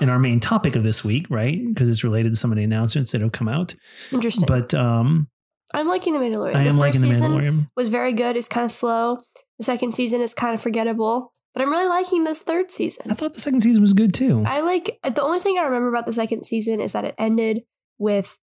in 0.00 0.08
our 0.08 0.18
main 0.18 0.40
topic 0.40 0.76
of 0.76 0.82
this 0.82 1.04
week, 1.04 1.26
right? 1.30 1.60
Because 1.66 1.88
it's 1.88 2.04
related 2.04 2.32
to 2.32 2.36
some 2.36 2.50
of 2.50 2.56
the 2.56 2.64
announcements 2.64 3.12
that 3.12 3.20
have 3.20 3.32
come 3.32 3.48
out. 3.48 3.74
Interesting. 4.12 4.46
But 4.46 4.72
um, 4.74 5.28
I'm 5.74 5.88
liking 5.88 6.12
the 6.14 6.18
Mandalorian. 6.20 6.54
I 6.54 6.64
the 6.64 6.70
am 6.70 6.78
first 6.78 6.80
liking 6.80 7.00
the 7.02 7.06
season 7.08 7.32
Mandalorian. 7.32 7.70
was 7.76 7.88
very 7.88 8.12
good. 8.12 8.36
It's 8.36 8.48
kind 8.48 8.64
of 8.64 8.72
slow. 8.72 9.18
The 9.58 9.64
second 9.64 9.94
season 9.94 10.20
is 10.20 10.32
kind 10.34 10.54
of 10.54 10.60
forgettable. 10.62 11.32
But 11.52 11.62
I'm 11.62 11.70
really 11.70 11.88
liking 11.88 12.22
this 12.24 12.42
third 12.42 12.70
season. 12.70 13.10
I 13.10 13.14
thought 13.14 13.32
the 13.32 13.40
second 13.40 13.62
season 13.62 13.82
was 13.82 13.92
good 13.92 14.14
too. 14.14 14.44
I 14.46 14.60
like 14.60 14.98
the 15.02 15.22
only 15.22 15.40
thing 15.40 15.58
I 15.58 15.62
remember 15.62 15.88
about 15.88 16.06
the 16.06 16.12
second 16.12 16.44
season 16.44 16.80
is 16.80 16.92
that 16.92 17.04
it 17.04 17.14
ended 17.18 17.62
with 17.98 18.38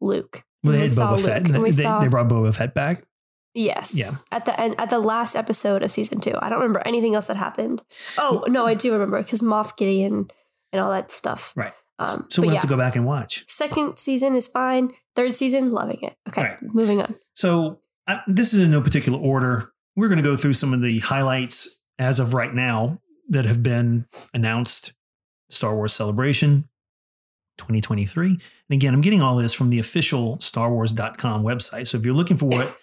Luke. 0.00 0.44
well, 0.62 0.72
they 0.74 0.82
we 0.82 0.88
saw 0.88 1.08
Boba 1.12 1.16
Luke, 1.16 1.26
Fett. 1.26 1.50
and 1.50 1.62
we 1.62 1.70
They, 1.72 1.82
saw- 1.82 1.98
they 2.00 2.06
brought 2.08 2.28
Boba 2.28 2.54
Fett 2.54 2.72
back. 2.72 3.04
Yes. 3.54 3.98
Yeah. 3.98 4.14
At 4.30 4.44
the 4.46 4.58
end, 4.58 4.76
at 4.78 4.88
the 4.90 4.98
last 5.00 5.34
episode 5.36 5.82
of 5.82 5.90
season 5.90 6.20
two. 6.20 6.34
I 6.40 6.48
don't 6.48 6.60
remember 6.60 6.82
anything 6.86 7.14
else 7.14 7.26
that 7.26 7.36
happened. 7.36 7.82
Oh 8.16 8.44
no, 8.48 8.64
I 8.64 8.74
do 8.74 8.92
remember 8.92 9.20
because 9.22 9.42
Moff 9.42 9.76
Gideon 9.76 10.28
and 10.72 10.80
all 10.80 10.90
that 10.90 11.10
stuff. 11.10 11.52
Right. 11.56 11.72
Um, 11.98 12.26
so 12.30 12.42
we'll 12.42 12.50
yeah, 12.50 12.54
have 12.54 12.62
to 12.62 12.68
go 12.68 12.76
back 12.76 12.96
and 12.96 13.04
watch. 13.06 13.44
second 13.48 13.96
season 13.96 14.34
is 14.34 14.48
fine. 14.48 14.90
Third 15.14 15.32
season, 15.34 15.70
loving 15.70 15.98
it. 16.02 16.16
Okay, 16.28 16.42
Right. 16.42 16.56
moving 16.62 17.00
on. 17.02 17.14
So 17.34 17.78
I, 18.08 18.20
this 18.26 18.52
is 18.54 18.60
in 18.60 18.70
no 18.70 18.80
particular 18.80 19.18
order. 19.18 19.70
We're 19.94 20.08
going 20.08 20.16
to 20.16 20.22
go 20.28 20.34
through 20.34 20.54
some 20.54 20.72
of 20.74 20.80
the 20.80 20.98
highlights 21.00 21.80
as 21.98 22.18
of 22.18 22.34
right 22.34 22.52
now 22.52 22.98
that 23.28 23.44
have 23.44 23.62
been 23.62 24.06
announced. 24.34 24.94
Star 25.50 25.76
Wars 25.76 25.92
Celebration 25.92 26.66
2023. 27.58 28.28
And 28.30 28.40
again, 28.70 28.94
I'm 28.94 29.00
getting 29.02 29.20
all 29.22 29.36
this 29.36 29.52
from 29.52 29.70
the 29.70 29.78
official 29.78 30.38
StarWars.com 30.38 31.42
website. 31.44 31.86
So 31.88 31.98
if 31.98 32.04
you're 32.06 32.14
looking 32.14 32.36
for 32.38 32.46
what 32.46 32.76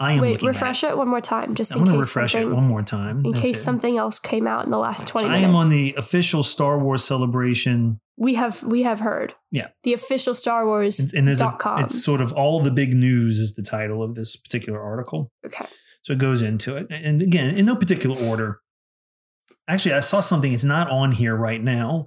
I 0.00 0.12
am 0.12 0.20
Wait, 0.22 0.42
refresh 0.42 0.82
it 0.82 0.96
one 0.96 1.08
more 1.08 1.20
time, 1.20 1.54
just 1.54 1.72
I'm 1.72 1.80
in 1.80 1.84
going 1.84 2.00
case 2.00 2.12
to 2.14 2.18
refresh 2.20 2.34
it 2.34 2.50
one 2.50 2.64
more 2.64 2.82
time. 2.82 3.18
in 3.18 3.32
That's 3.32 3.40
case 3.40 3.58
it. 3.58 3.62
something 3.62 3.98
else 3.98 4.18
came 4.18 4.46
out 4.46 4.64
in 4.64 4.70
the 4.70 4.78
last 4.78 5.06
twenty 5.06 5.28
I 5.28 5.32
minutes. 5.32 5.48
am 5.48 5.54
on 5.56 5.68
the 5.70 5.94
official 5.98 6.42
Star 6.42 6.78
Wars 6.78 7.04
Celebration, 7.04 8.00
we 8.16 8.34
have 8.34 8.62
we 8.62 8.82
have 8.82 9.00
heard. 9.00 9.34
Yeah. 9.50 9.68
the 9.82 9.92
official 9.92 10.34
Star 10.34 10.66
Wars 10.66 10.98
and, 10.98 11.12
and 11.14 11.28
there's 11.28 11.42
a, 11.42 11.50
com. 11.52 11.84
it's 11.84 12.02
sort 12.02 12.20
of 12.22 12.32
all 12.32 12.60
the 12.60 12.70
big 12.70 12.94
news 12.94 13.38
is 13.38 13.54
the 13.56 13.62
title 13.62 14.02
of 14.02 14.14
this 14.14 14.36
particular 14.36 14.80
article. 14.80 15.30
okay. 15.44 15.66
So 16.02 16.14
it 16.14 16.18
goes 16.18 16.40
into 16.40 16.76
it. 16.78 16.86
And 16.90 17.20
again, 17.20 17.54
in 17.56 17.66
no 17.66 17.76
particular 17.76 18.16
order. 18.26 18.60
Actually, 19.68 19.94
I 19.96 20.00
saw 20.00 20.20
something, 20.22 20.52
it's 20.52 20.64
not 20.64 20.90
on 20.90 21.12
here 21.12 21.36
right 21.36 21.62
now, 21.62 22.06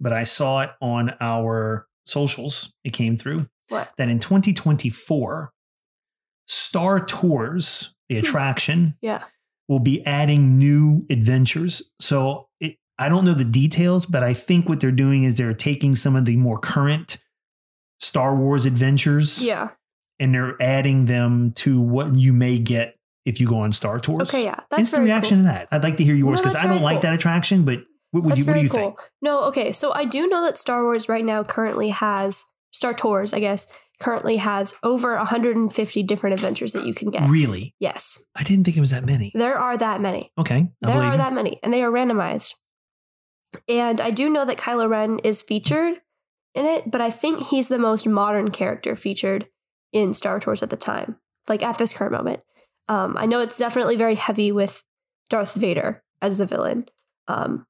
but 0.00 0.12
I 0.12 0.24
saw 0.24 0.62
it 0.62 0.70
on 0.82 1.14
our 1.20 1.86
socials. 2.04 2.74
It 2.82 2.90
came 2.94 3.16
through 3.16 3.48
What? 3.68 3.92
that 3.96 4.08
in 4.08 4.18
2024, 4.18 5.52
Star 6.48 6.98
Tours, 7.04 7.94
the 8.08 8.16
Hmm. 8.16 8.18
attraction, 8.20 8.94
Yeah. 9.02 9.24
will 9.68 9.78
be 9.80 10.04
adding 10.06 10.58
new 10.58 11.06
adventures. 11.10 11.92
So 12.00 12.48
it, 12.60 12.76
I 12.98 13.08
don't 13.08 13.24
know 13.24 13.34
the 13.34 13.44
details, 13.44 14.06
but 14.06 14.24
I 14.24 14.32
think 14.34 14.68
what 14.68 14.80
they're 14.80 14.90
doing 14.90 15.22
is 15.24 15.34
they're 15.36 15.54
taking 15.54 15.94
some 15.94 16.16
of 16.16 16.24
the 16.24 16.36
more 16.36 16.58
current 16.58 17.22
Star 18.00 18.34
Wars 18.34 18.64
adventures 18.64 19.42
Yeah. 19.44 19.70
and 20.18 20.32
they're 20.32 20.60
adding 20.60 21.04
them 21.06 21.50
to 21.50 21.80
what 21.80 22.16
you 22.16 22.32
may 22.32 22.58
get 22.58 22.96
if 23.24 23.40
you 23.40 23.46
go 23.48 23.60
on 23.60 23.72
Star 23.72 24.00
Tours. 24.00 24.30
Okay, 24.30 24.44
yeah, 24.44 24.60
that's 24.70 24.80
Instant 24.80 25.04
reaction 25.04 25.38
cool. 25.38 25.46
to 25.48 25.52
that. 25.52 25.68
I'd 25.70 25.82
like 25.82 25.96
to 25.98 26.04
hear 26.04 26.14
yours 26.14 26.38
No, 26.38 26.42
because 26.44 26.54
that's 26.54 26.64
I 26.64 26.68
don't 26.68 26.80
like 26.82 26.94
cool. 26.96 27.02
that 27.02 27.14
attraction. 27.14 27.64
But 27.64 27.80
what 28.10 28.22
would 28.24 28.32
That's 28.32 28.40
you 28.40 28.46
what 28.46 28.54
do 28.54 28.60
you 28.62 28.68
cool. 28.70 28.78
think? 28.80 29.00
No, 29.20 29.40
okay, 29.44 29.70
so 29.70 29.92
I 29.92 30.06
do 30.06 30.26
know 30.28 30.42
that 30.44 30.56
Star 30.56 30.82
Wars 30.82 31.08
right 31.10 31.24
now 31.24 31.44
currently 31.44 31.90
has 31.90 32.46
Star 32.70 32.94
Tours, 32.94 33.32
I 33.34 33.40
guess, 33.40 33.66
currently 34.00 34.36
has 34.36 34.74
over 34.82 35.16
150 35.16 36.02
different 36.04 36.34
adventures 36.34 36.72
that 36.72 36.86
you 36.86 36.94
can 36.94 37.10
get. 37.10 37.28
Really, 37.28 37.74
yes, 37.80 38.24
I 38.36 38.42
didn't 38.44 38.64
think 38.64 38.76
it 38.76 38.80
was 38.80 38.90
that 38.92 39.04
many. 39.04 39.32
there 39.34 39.58
are 39.58 39.76
that 39.76 40.00
many. 40.00 40.30
Okay, 40.38 40.68
I 40.84 40.86
There 40.86 41.02
are 41.02 41.12
you. 41.12 41.18
that 41.18 41.32
many, 41.32 41.58
and 41.62 41.72
they 41.72 41.82
are 41.82 41.90
randomized. 41.90 42.54
And 43.68 44.00
I 44.00 44.10
do 44.10 44.28
know 44.28 44.44
that 44.44 44.58
Kylo 44.58 44.88
Ren 44.88 45.18
is 45.20 45.42
featured 45.42 46.00
in 46.54 46.66
it, 46.66 46.90
but 46.90 47.00
I 47.00 47.10
think 47.10 47.46
he's 47.46 47.68
the 47.68 47.78
most 47.78 48.06
modern 48.06 48.50
character 48.50 48.94
featured 48.94 49.48
in 49.92 50.12
Star 50.12 50.38
Tours 50.38 50.62
at 50.62 50.70
the 50.70 50.76
time, 50.76 51.16
like 51.48 51.62
at 51.62 51.78
this 51.78 51.94
current 51.94 52.12
moment. 52.12 52.40
Um, 52.88 53.16
I 53.18 53.26
know 53.26 53.40
it's 53.40 53.58
definitely 53.58 53.96
very 53.96 54.14
heavy 54.16 54.52
with 54.52 54.82
Darth 55.30 55.54
Vader 55.54 56.02
as 56.20 56.36
the 56.38 56.46
villain 56.46 56.86
um, 57.26 57.66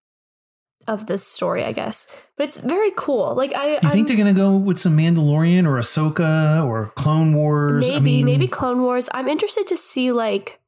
of 0.89 1.07
this 1.07 1.25
story, 1.25 1.65
I 1.65 1.73
guess. 1.73 2.07
But 2.37 2.49
it's 2.49 2.59
very 2.61 2.91
cool. 2.97 3.35
Like 3.37 3.55
I, 3.55 3.75
You 3.75 3.81
think 3.81 3.95
I'm- 3.95 4.05
they're 4.07 4.17
gonna 4.17 4.33
go 4.33 4.57
with 4.57 4.79
some 4.79 4.97
Mandalorian 4.97 5.67
or 5.69 5.79
Ahsoka 5.79 6.65
or 6.67 6.87
Clone 6.97 7.35
Wars? 7.35 7.81
maybe 7.81 7.97
I 7.97 8.01
mean, 8.01 8.25
maybe 8.25 8.49
Clone 8.49 8.81
Wars. 8.83 9.09
I'm 9.15 9.29
interested 9.29 9.67
to 9.69 9.77
see 9.77 10.11
like 10.13 10.59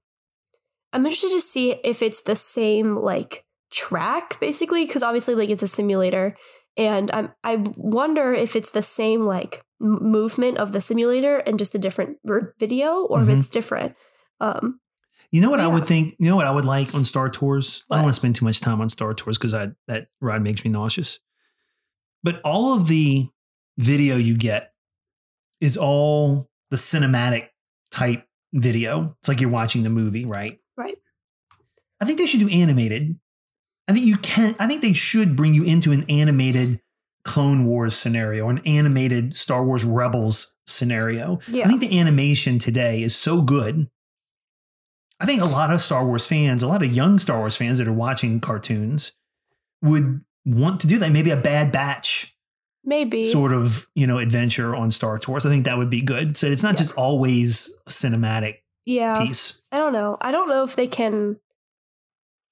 I'm 0.92 1.04
interested 1.06 1.30
to 1.34 1.40
see 1.40 1.72
if 1.84 2.02
it's 2.02 2.22
the 2.22 2.36
same 2.36 2.96
like 2.96 3.44
track 3.70 4.38
basically 4.40 4.84
because 4.84 5.02
obviously 5.02 5.34
like 5.34 5.48
it's 5.48 5.62
a 5.62 5.68
simulator 5.68 6.36
and 6.76 7.10
I'm 7.12 7.32
I 7.44 7.64
wonder 7.76 8.34
if 8.34 8.56
it's 8.56 8.70
the 8.70 8.82
same 8.82 9.22
like 9.24 9.62
movement 9.80 10.58
of 10.58 10.72
the 10.72 10.80
simulator 10.80 11.38
and 11.38 11.58
just 11.58 11.74
a 11.74 11.78
different 11.78 12.18
video 12.58 13.06
or 13.08 13.18
Mhm. 13.18 13.22
if 13.22 13.28
it's 13.38 13.48
different. 13.48 13.94
Um 14.40 14.80
You 15.32 15.40
know 15.40 15.50
what 15.50 15.60
I 15.60 15.68
would 15.68 15.84
think? 15.84 16.16
You 16.18 16.28
know 16.28 16.36
what 16.36 16.46
I 16.46 16.50
would 16.50 16.64
like 16.64 16.94
on 16.94 17.04
Star 17.04 17.28
Tours? 17.28 17.84
I 17.90 17.96
don't 17.96 18.04
want 18.04 18.14
to 18.14 18.18
spend 18.20 18.36
too 18.36 18.44
much 18.44 18.60
time 18.60 18.80
on 18.80 18.88
Star 18.88 19.14
Tours 19.14 19.38
because 19.38 19.54
I 19.54 19.68
that 19.86 20.08
ride 20.20 20.42
makes 20.42 20.64
me 20.64 20.70
nauseous. 20.70 21.20
But 22.22 22.40
all 22.42 22.74
of 22.74 22.88
the 22.88 23.28
video 23.78 24.16
you 24.16 24.36
get 24.36 24.72
is 25.60 25.76
all 25.76 26.48
the 26.70 26.76
cinematic 26.76 27.48
type 27.90 28.26
video. 28.52 29.16
It's 29.20 29.28
like 29.28 29.40
you're 29.40 29.50
watching 29.50 29.84
the 29.84 29.90
movie, 29.90 30.24
right? 30.24 30.58
Right. 30.76 30.96
I 32.00 32.04
think 32.04 32.18
they 32.18 32.26
should 32.26 32.40
do 32.40 32.48
animated. 32.48 33.18
I 33.86 33.92
think 33.92 34.06
you 34.06 34.16
can. 34.18 34.54
I 34.58 34.66
think 34.66 34.82
they 34.82 34.92
should 34.92 35.36
bring 35.36 35.54
you 35.54 35.62
into 35.64 35.92
an 35.92 36.04
animated 36.08 36.80
Clone 37.24 37.66
Wars 37.66 37.96
scenario, 37.96 38.48
an 38.48 38.60
animated 38.66 39.34
Star 39.34 39.64
Wars 39.64 39.84
Rebels 39.84 40.54
scenario. 40.66 41.40
yeah. 41.48 41.64
I 41.64 41.68
think 41.68 41.80
the 41.80 41.98
animation 41.98 42.58
today 42.58 43.02
is 43.02 43.14
so 43.14 43.42
good. 43.42 43.88
I 45.20 45.26
think 45.26 45.42
a 45.42 45.46
lot 45.46 45.70
of 45.70 45.80
Star 45.82 46.04
Wars 46.06 46.26
fans, 46.26 46.62
a 46.62 46.66
lot 46.68 46.82
of 46.82 46.94
young 46.94 47.18
Star 47.18 47.38
Wars 47.38 47.56
fans 47.56 47.78
that 47.78 47.86
are 47.86 47.92
watching 47.92 48.40
cartoons 48.40 49.12
would 49.82 50.22
want 50.46 50.80
to 50.80 50.86
do 50.86 50.98
that. 50.98 51.12
Maybe 51.12 51.30
a 51.30 51.36
Bad 51.36 51.70
Batch 51.72 52.34
maybe. 52.84 53.24
sort 53.24 53.52
of, 53.52 53.86
you 53.94 54.06
know, 54.06 54.18
adventure 54.18 54.74
on 54.74 54.90
Star 54.90 55.18
Tours. 55.18 55.44
I 55.44 55.50
think 55.50 55.66
that 55.66 55.76
would 55.76 55.90
be 55.90 56.00
good. 56.00 56.36
So 56.36 56.46
it's 56.46 56.62
not 56.62 56.74
Yeah. 56.74 56.78
just 56.78 56.96
always 56.96 57.70
a 57.86 57.90
cinematic 57.90 58.56
yeah. 58.86 59.22
piece. 59.22 59.62
I 59.70 59.78
don't 59.78 59.92
know. 59.92 60.16
I 60.22 60.32
don't 60.32 60.48
know 60.48 60.62
if 60.64 60.74
they 60.74 60.86
can 60.86 61.38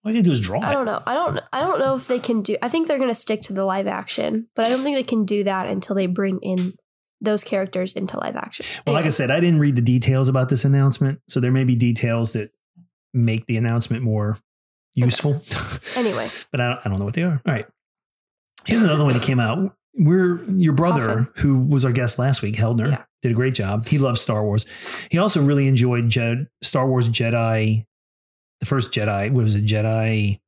All 0.04 0.12
you 0.12 0.18
can 0.18 0.25
do 0.25 0.32
is 0.32 0.40
draw 0.40 0.60
I 0.62 0.72
don't 0.72 0.84
know. 0.87 1.02
I 1.06 1.14
don't 1.14 1.40
I 1.52 1.60
don't 1.60 1.78
know 1.78 1.94
if 1.94 2.06
they 2.06 2.18
can 2.18 2.42
do 2.42 2.56
I 2.62 2.68
think 2.68 2.87
they're 2.87 2.98
going 2.98 3.10
to 3.10 3.14
stick 3.14 3.40
to 3.42 3.52
the 3.54 3.64
live 3.64 3.87
action, 3.87 4.48
but 4.54 4.66
I 4.66 4.68
don't 4.68 4.82
think 4.82 4.96
they 4.96 5.02
can 5.02 5.25
do 5.25 5.42
that 5.44 5.66
until 5.68 5.96
they 5.96 6.06
bring 6.06 6.38
in 6.42 6.75
those 7.20 7.42
characters 7.42 7.94
into 7.94 8.16
live 8.20 8.37
action. 8.37 8.64
Well, 8.87 8.94
like 8.94 9.06
I 9.06 9.08
said, 9.08 9.30
I 9.30 9.40
didn't 9.40 9.58
read 9.58 9.75
the 9.75 9.82
details 9.82 10.28
about 10.28 10.50
this 10.50 10.64
announcement. 10.64 11.20
So 11.28 11.40
there 11.40 11.50
may 11.50 11.64
be 11.64 11.75
details 11.75 12.34
that 12.34 12.50
make 13.18 13.46
the 13.46 13.56
announcement 13.56 14.02
more 14.02 14.38
useful. 14.94 15.42
Anyway. 15.96 16.28
but 16.52 16.60
I 16.60 16.68
don't, 16.70 16.80
I 16.84 16.88
don't 16.88 16.98
know 16.98 17.04
what 17.04 17.14
they 17.14 17.22
are. 17.22 17.40
All 17.46 17.52
right. 17.52 17.66
Here's 18.66 18.82
another 18.82 19.04
one 19.04 19.12
that 19.14 19.22
came 19.22 19.40
out. 19.40 19.75
We're 19.94 20.44
your 20.44 20.72
brother, 20.75 21.06
Coffin. 21.06 21.28
who 21.37 21.58
was 21.60 21.84
our 21.84 21.92
guest 21.92 22.18
last 22.18 22.42
week, 22.42 22.54
Heldner, 22.56 22.90
Yeah. 22.90 23.02
did 23.22 23.32
a 23.32 23.34
great 23.34 23.54
job. 23.54 23.87
He 23.87 23.98
loves 23.98 24.20
Star 24.20 24.44
Wars. 24.44 24.64
He 25.10 25.18
also 25.18 25.42
really 25.42 25.66
enjoyed 25.66 26.08
Jed, 26.08 26.48
Star 26.62 26.87
Wars 26.87 27.08
Jedi, 27.08 27.84
the 28.60 28.66
first 28.66 28.92
Jedi. 28.92 29.30
What 29.32 29.42
was 29.44 29.54
it? 29.54 29.64
Jedi. 29.64 30.38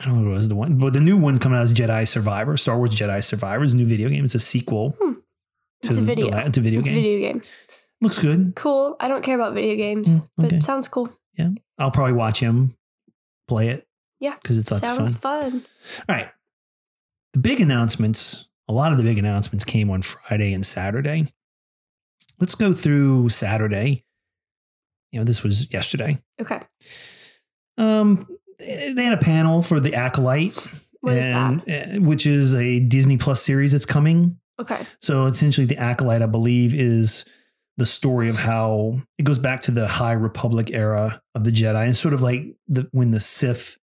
I 0.00 0.04
don't 0.04 0.16
know 0.16 0.22
what 0.28 0.32
it 0.32 0.36
was 0.36 0.48
the 0.48 0.54
one, 0.56 0.78
but 0.78 0.92
the 0.92 1.00
new 1.00 1.16
one 1.16 1.38
coming 1.38 1.58
out 1.58 1.64
is 1.64 1.72
Jedi 1.72 2.06
Survivor. 2.06 2.56
Star 2.56 2.76
Wars 2.78 2.90
Jedi 2.94 3.22
Survivor 3.22 3.64
is 3.64 3.74
a 3.74 3.76
new 3.76 3.86
video 3.86 4.08
game. 4.08 4.24
It's 4.24 4.34
a 4.34 4.40
sequel 4.40 4.96
Hmm. 5.00 5.12
to 5.12 5.20
It's 5.82 5.90
a 5.90 5.94
the 5.94 6.00
video. 6.02 6.30
to 6.30 6.60
video 6.60 6.78
it's 6.80 6.90
a 6.90 6.94
video 6.94 7.18
game. 7.18 7.42
Looks 8.00 8.18
good. 8.20 8.52
Cool. 8.56 8.96
I 9.00 9.08
don't 9.08 9.22
care 9.22 9.34
about 9.34 9.54
video 9.54 9.74
games, 9.76 10.20
Mm, 10.20 10.28
but 10.36 10.46
okay. 10.46 10.56
it 10.56 10.62
sounds 10.62 10.86
cool. 10.88 11.12
I'll 11.78 11.90
probably 11.90 12.14
watch 12.14 12.40
him 12.40 12.76
play 13.46 13.68
it. 13.68 13.86
Yeah. 14.20 14.34
because 14.42 14.58
it's 14.58 14.70
of 14.72 14.80
fun. 14.80 14.96
sounds 14.96 15.16
fun. 15.16 15.64
All 16.08 16.14
right. 16.16 16.28
The 17.34 17.38
big 17.38 17.60
announcements, 17.60 18.48
a 18.68 18.72
lot 18.72 18.90
of 18.92 18.98
the 18.98 19.04
big 19.04 19.18
announcements 19.18 19.64
came 19.64 19.90
on 19.90 20.02
Friday 20.02 20.52
and 20.52 20.66
Saturday. 20.66 21.32
Let's 22.40 22.54
go 22.54 22.72
through 22.72 23.28
Saturday. 23.28 24.04
You 25.12 25.20
know, 25.20 25.24
this 25.24 25.42
was 25.42 25.72
yesterday. 25.72 26.18
Okay. 26.40 26.60
Um, 27.76 28.26
they 28.58 29.04
had 29.04 29.16
a 29.16 29.22
panel 29.22 29.62
for 29.62 29.78
the 29.80 29.94
Acolyte, 29.94 30.70
What 31.00 31.16
is 31.16 31.26
and, 31.26 31.60
uh, 31.60 32.00
which 32.00 32.26
is 32.26 32.54
a 32.54 32.80
Disney 32.80 33.16
Plus 33.16 33.40
series 33.42 33.72
that's 33.72 33.86
coming. 33.86 34.38
Okay. 34.60 34.80
So 35.00 35.26
essentially, 35.26 35.66
the 35.66 35.76
Acolyte, 35.78 36.22
I 36.22 36.26
believe, 36.26 36.74
is 36.74 37.24
the 37.78 37.86
story 37.86 38.28
of 38.28 38.36
how 38.36 39.00
it 39.16 39.22
goes 39.22 39.38
back 39.38 39.62
to 39.62 39.70
the 39.70 39.88
High 39.88 40.12
Republic 40.12 40.70
era 40.72 41.22
of 41.34 41.44
the 41.44 41.50
Jedi. 41.50 41.84
and 41.86 41.96
sort 41.96 42.12
of 42.12 42.20
like 42.20 42.54
the 42.68 42.88
when 42.92 43.12
the 43.12 43.20
Sith 43.20 43.78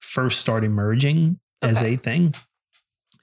first 0.00 0.40
started 0.40 0.66
emerging 0.66 1.38
as 1.62 1.82
a 1.82 1.96
thing. 1.96 2.34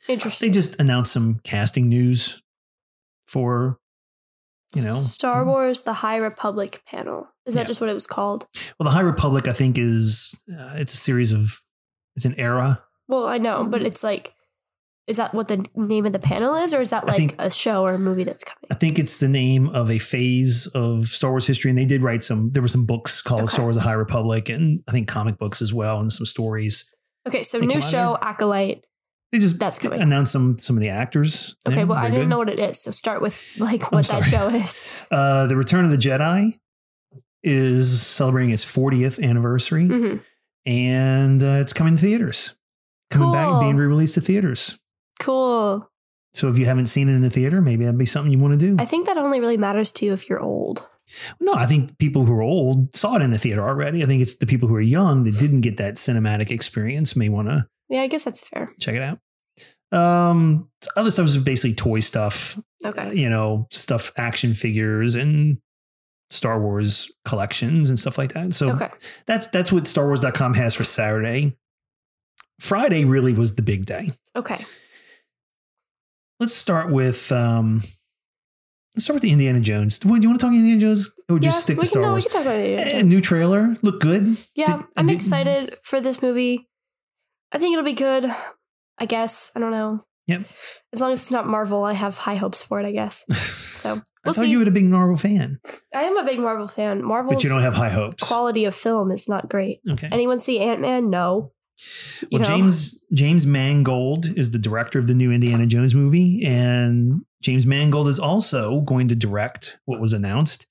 Interesting. 0.08 0.48
They 0.50 0.54
just 0.54 0.80
announced 0.80 1.12
some 1.14 1.40
casting 1.44 1.88
news 1.90 2.42
for, 3.28 3.80
you 4.76 4.84
know, 4.84 4.94
Star 4.94 5.46
Wars 5.46 5.82
The 5.84 5.94
High 5.94 6.18
Republic 6.18 6.82
panel. 6.86 7.28
Is 7.46 7.56
that 7.56 7.62
Yeah. 7.62 7.66
just 7.68 7.82
what 7.82 7.90
it 7.90 7.94
was 7.94 8.08
called? 8.08 8.46
well, 8.80 8.86
the 8.86 8.92
High 8.92 9.02
Republic. 9.02 9.48
I 9.48 9.54
think 9.54 9.78
is 9.78 10.36
uh, 10.52 10.74
it's 10.76 10.94
a 10.94 10.98
series 10.98 11.32
of 11.32 11.62
it's 12.16 12.26
an 12.26 12.36
era. 12.38 12.84
Well, 13.08 13.26
I 13.28 13.38
know, 13.38 13.64
but 13.64 13.82
it's 13.82 14.04
like 14.04 14.34
is 15.08 15.18
that 15.18 15.34
what 15.34 15.48
the 15.50 15.66
name 15.76 16.06
of 16.06 16.14
the 16.14 16.20
panel 16.20 16.56
is 16.56 16.74
or 16.74 16.80
is 16.82 16.92
that 16.92 17.06
like 17.06 17.18
think- 17.18 17.36
a 17.40 17.50
show 17.52 17.84
or 17.86 17.94
a 17.94 18.00
movie 18.00 18.24
that's 18.24 18.44
coming? 18.44 18.68
I 18.72 18.76
think 18.76 18.98
it's 19.00 19.20
the 19.20 19.28
name 19.28 19.70
of 19.70 19.92
a 19.92 19.98
phase 20.00 20.68
of 20.68 21.08
Star 21.08 21.32
Wars 21.32 21.46
history, 21.48 21.70
and 21.70 21.78
they 21.78 21.86
did 21.86 22.02
write 22.02 22.24
some. 22.24 22.52
There 22.52 22.62
were 22.62 22.68
some 22.68 22.86
books 22.86 23.22
called 23.22 23.42
Okay. 23.44 23.52
Star 23.54 23.66
Wars: 23.66 23.76
The 23.76 23.82
High 23.82 23.94
Republic, 23.94 24.50
and 24.50 24.82
I 24.88 24.92
think 24.92 25.08
comic 25.08 25.38
books 25.38 25.62
as 25.62 25.74
well, 25.74 26.00
and 26.00 26.12
some 26.12 26.26
stories. 26.26 26.90
Okay, 27.28 27.44
so 27.44 27.60
new 27.60 27.82
show 27.82 28.18
Acolyte. 28.22 28.84
They 29.32 29.40
just 29.40 29.58
That's 29.60 29.80
coming. 29.80 30.00
announced 30.02 30.32
some 30.32 30.60
some 30.60 30.78
of 30.78 30.82
the 30.82 30.90
actors. 30.90 31.56
Okay, 31.68 31.84
well, 31.86 31.98
I 31.98 32.04
very 32.04 32.12
didn't 32.12 32.26
good. 32.26 32.30
know 32.30 32.38
what 32.38 32.50
it 32.50 32.60
is. 32.60 32.80
So 32.80 32.92
start 32.92 33.22
with 33.22 33.44
like 33.60 33.92
what 33.92 34.06
that 34.08 34.24
show 34.24 34.48
is. 34.50 34.88
Uh, 35.12 35.46
the 35.48 35.56
Return 35.56 35.86
of 35.86 35.92
the 35.92 35.98
Jedi 35.98 36.60
is 37.44 38.02
celebrating 38.02 38.52
its 38.54 38.64
40th 38.66 39.22
anniversary, 39.22 39.86
hmm 39.88 40.18
and 40.66 41.44
uh, 41.44 41.58
it's 41.60 41.74
coming 41.74 41.96
to 41.98 42.02
theaters. 42.02 42.56
Coming 43.12 43.34
back, 43.34 43.48
Cool. 43.50 43.60
being 43.60 43.76
re-released 43.76 44.14
to 44.14 44.22
theaters. 44.22 44.80
Cool. 45.20 45.90
So 46.34 46.50
if 46.50 46.58
you 46.58 46.66
haven't 46.66 46.88
seen 46.88 47.10
it 47.10 47.14
in 47.14 47.22
the 47.22 47.30
theater, 47.30 47.62
maybe 47.62 47.86
that'd 47.86 47.98
be 47.98 48.06
something 48.06 48.32
you 48.32 48.40
want 48.40 48.60
to 48.60 48.66
do. 48.66 48.76
I 48.82 48.86
think 48.86 49.06
that 49.06 49.18
only 49.18 49.40
really 49.40 49.58
matters 49.58 49.92
to 49.94 50.06
you 50.06 50.14
if 50.14 50.28
you're 50.30 50.40
old. 50.42 50.88
no, 51.40 51.54
I 51.54 51.66
think 51.68 51.98
people 52.00 52.26
who 52.26 52.34
are 52.34 52.42
old 52.42 52.96
saw 52.96 53.16
it 53.18 53.22
in 53.22 53.32
the 53.32 53.38
theater 53.38 53.62
already. 53.68 54.02
I 54.04 54.08
think 54.08 54.22
it's 54.22 54.38
the 54.38 54.48
people 54.48 54.68
who 54.68 54.76
are 54.76 54.82
young 54.82 55.24
that 55.24 55.38
didn't 55.40 55.62
get 55.62 55.78
that 55.78 55.96
cinematic 55.96 56.50
experience 56.50 57.16
may 57.16 57.30
want 57.30 57.50
to 57.50 57.68
Yeah, 57.90 58.02
I 58.02 58.08
guess 58.08 58.24
that's 58.24 58.48
fair. 58.48 58.74
check 58.80 58.96
it 58.96 59.02
out. 59.04 59.20
Um, 59.98 60.70
other 60.96 61.12
stuff 61.12 61.28
is 61.28 61.38
basically 61.38 61.76
toy 61.76 62.00
stuff. 62.00 62.58
Okay. 62.84 63.14
you 63.14 63.30
know, 63.30 63.68
stuff, 63.70 64.12
action 64.18 64.56
figures, 64.56 65.14
and 65.14 65.60
Star 66.32 66.60
Wars 66.60 67.12
collections 67.26 67.92
and 67.92 68.00
stuff 68.00 68.18
like 68.18 68.34
that. 68.34 68.56
So 68.56 68.72
Okay. 68.72 68.90
that's 69.28 69.46
that's 69.48 69.72
what 69.72 69.84
StarWars.com 69.84 70.56
has 70.56 70.74
for 70.74 70.84
Saturday. 70.84 71.56
Friday 72.60 73.06
really 73.06 73.34
was 73.34 73.54
the 73.56 73.62
big 73.62 73.86
day. 73.86 74.14
Okay. 74.36 74.66
Let's 76.44 76.54
start 76.54 76.92
with 76.92 77.32
um, 77.32 77.84
let's 78.98 79.06
start 79.06 79.16
with 79.16 79.24
the 79.24 79.32
Indiana 79.32 79.62
Jones. 79.62 79.98
Do 79.98 80.10
you 80.10 80.28
want 80.28 80.42
to 80.42 80.46
talk 80.46 80.54
Indiana 80.54 80.82
Jones 80.82 81.16
or 81.30 81.40
just 81.40 81.56
yeah, 81.56 81.62
stick 81.62 81.78
we 81.78 81.84
to 81.84 81.86
can, 81.86 81.88
Star 81.88 82.02
no, 82.02 82.08
we 82.10 82.12
Wars? 82.16 82.24
can 82.26 82.32
talk 82.34 82.42
about 82.42 82.56
it. 82.60 82.80
Eh, 82.96 83.02
new 83.04 83.22
trailer, 83.22 83.78
look 83.82 84.02
good. 84.02 84.36
Yeah, 84.54 84.76
Did- 84.76 84.86
I'm 84.98 85.08
did- 85.08 85.16
excited 85.16 85.78
for 85.84 86.02
this 86.02 86.22
movie. 86.22 86.68
I 87.54 87.60
think 87.60 87.72
it'll 87.72 87.86
be 87.86 87.94
good. 87.94 88.26
I 88.98 89.06
guess. 89.06 89.54
I 89.56 89.62
don't 89.62 89.72
know. 89.72 90.04
Yep. 90.28 90.42
As 90.92 91.00
long 91.00 91.14
as 91.14 91.22
it's 91.22 91.32
not 91.32 91.48
Marvel, 91.48 91.86
I 91.86 91.94
have 91.94 92.18
high 92.18 92.36
hopes 92.36 92.62
for 92.62 92.82
it, 92.82 92.86
I 92.86 92.92
guess. 92.92 93.24
So 93.74 93.94
I 93.94 94.02
we'll 94.26 94.34
thought 94.34 94.42
see. 94.44 94.52
you 94.52 94.60
were 94.60 94.68
a 94.68 94.72
big 94.72 94.84
Marvel 94.86 95.16
fan, 95.16 95.60
I 95.96 96.04
am 96.04 96.18
a 96.18 96.26
big 96.26 96.40
Marvel 96.40 96.68
fan. 96.68 97.04
Marvel's 97.06 97.36
but 97.36 97.44
you 97.46 97.50
don't 97.50 97.62
have 97.62 97.74
high 97.76 97.90
hopes. 97.90 98.22
quality 98.22 98.66
of 98.66 98.76
film 98.76 99.12
is 99.12 99.30
not 99.30 99.48
great. 99.50 99.80
okay. 99.90 100.10
Anyone 100.12 100.40
see 100.40 100.60
Ant 100.60 100.82
Man? 100.82 101.10
No. 101.10 101.53
Well, 102.32 102.42
know? 102.42 102.48
James 102.48 103.06
James 103.14 103.46
Mangold 103.46 104.38
is 104.38 104.52
the 104.52 104.60
director 104.60 105.00
of 105.00 105.08
the 105.08 105.14
new 105.14 105.32
Indiana 105.32 105.66
Jones 105.66 105.94
movie, 105.96 106.44
and 106.46 107.22
James 107.42 107.66
Mangold 107.66 108.08
is 108.08 108.20
also 108.20 108.82
going 108.82 109.08
to 109.10 109.16
direct 109.16 109.80
what 109.86 110.00
was 110.00 110.14
announced 110.14 110.68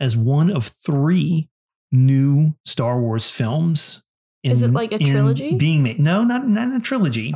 as 0.00 0.16
one 0.16 0.50
of 0.50 0.74
three 0.84 1.48
new 1.90 2.54
Star 2.64 3.00
Wars 3.00 3.30
films. 3.30 4.04
Is 4.42 4.62
it 4.62 4.72
like 4.72 4.90
a 4.90 4.98
trilogy? 4.98 5.56
being 5.56 5.82
made? 5.82 6.00
No, 6.00 6.24
not 6.24 6.48
not 6.48 6.74
a 6.74 6.80
trilogy. 6.80 7.34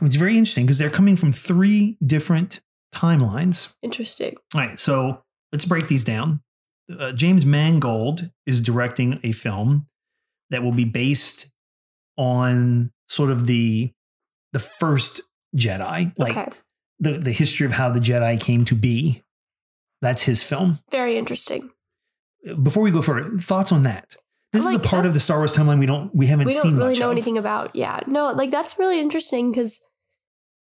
It's 0.00 0.16
very 0.16 0.36
interesting 0.36 0.66
because 0.66 0.78
they're 0.78 0.90
coming 0.90 1.16
from 1.16 1.32
three 1.32 1.96
different 2.04 2.60
timelines. 2.94 3.74
Interesting. 3.82 4.36
All 4.54 4.60
right, 4.60 4.78
so 4.78 5.22
let's 5.52 5.64
break 5.64 5.88
these 5.88 6.04
down. 6.04 6.42
Uh, 6.90 7.12
James 7.12 7.46
Mangold 7.46 8.30
is 8.46 8.60
directing 8.60 9.20
a 9.22 9.32
film 9.32 9.86
that 10.50 10.62
will 10.62 10.72
be 10.72 10.84
based 10.84 11.51
on 12.16 12.90
sort 13.08 13.30
of 13.30 13.46
the 13.46 13.92
the 14.52 14.58
first 14.58 15.20
Jedi, 15.56 16.12
like 16.18 16.36
okay. 16.36 16.50
the 16.98 17.18
the 17.18 17.32
history 17.32 17.66
of 17.66 17.72
how 17.72 17.90
the 17.90 18.00
Jedi 18.00 18.40
came 18.40 18.64
to 18.66 18.74
be. 18.74 19.22
That's 20.00 20.22
his 20.22 20.42
film. 20.42 20.80
Very 20.90 21.16
interesting. 21.16 21.70
Before 22.62 22.82
we 22.82 22.90
go 22.90 23.02
further, 23.02 23.38
thoughts 23.38 23.70
on 23.70 23.84
that? 23.84 24.16
This 24.52 24.66
is 24.66 24.74
a 24.74 24.78
part 24.78 25.06
of 25.06 25.14
the 25.14 25.20
Star 25.20 25.38
Wars 25.38 25.56
timeline 25.56 25.78
we 25.78 25.86
don't 25.86 26.14
we 26.14 26.26
haven't 26.26 26.46
we 26.46 26.52
seen 26.52 26.72
don't 26.72 26.80
really 26.80 26.98
know 26.98 27.06
of. 27.06 27.12
anything 27.12 27.38
about. 27.38 27.74
Yeah. 27.74 28.00
No, 28.06 28.32
like 28.32 28.50
that's 28.50 28.78
really 28.78 29.00
interesting 29.00 29.50
because 29.50 29.88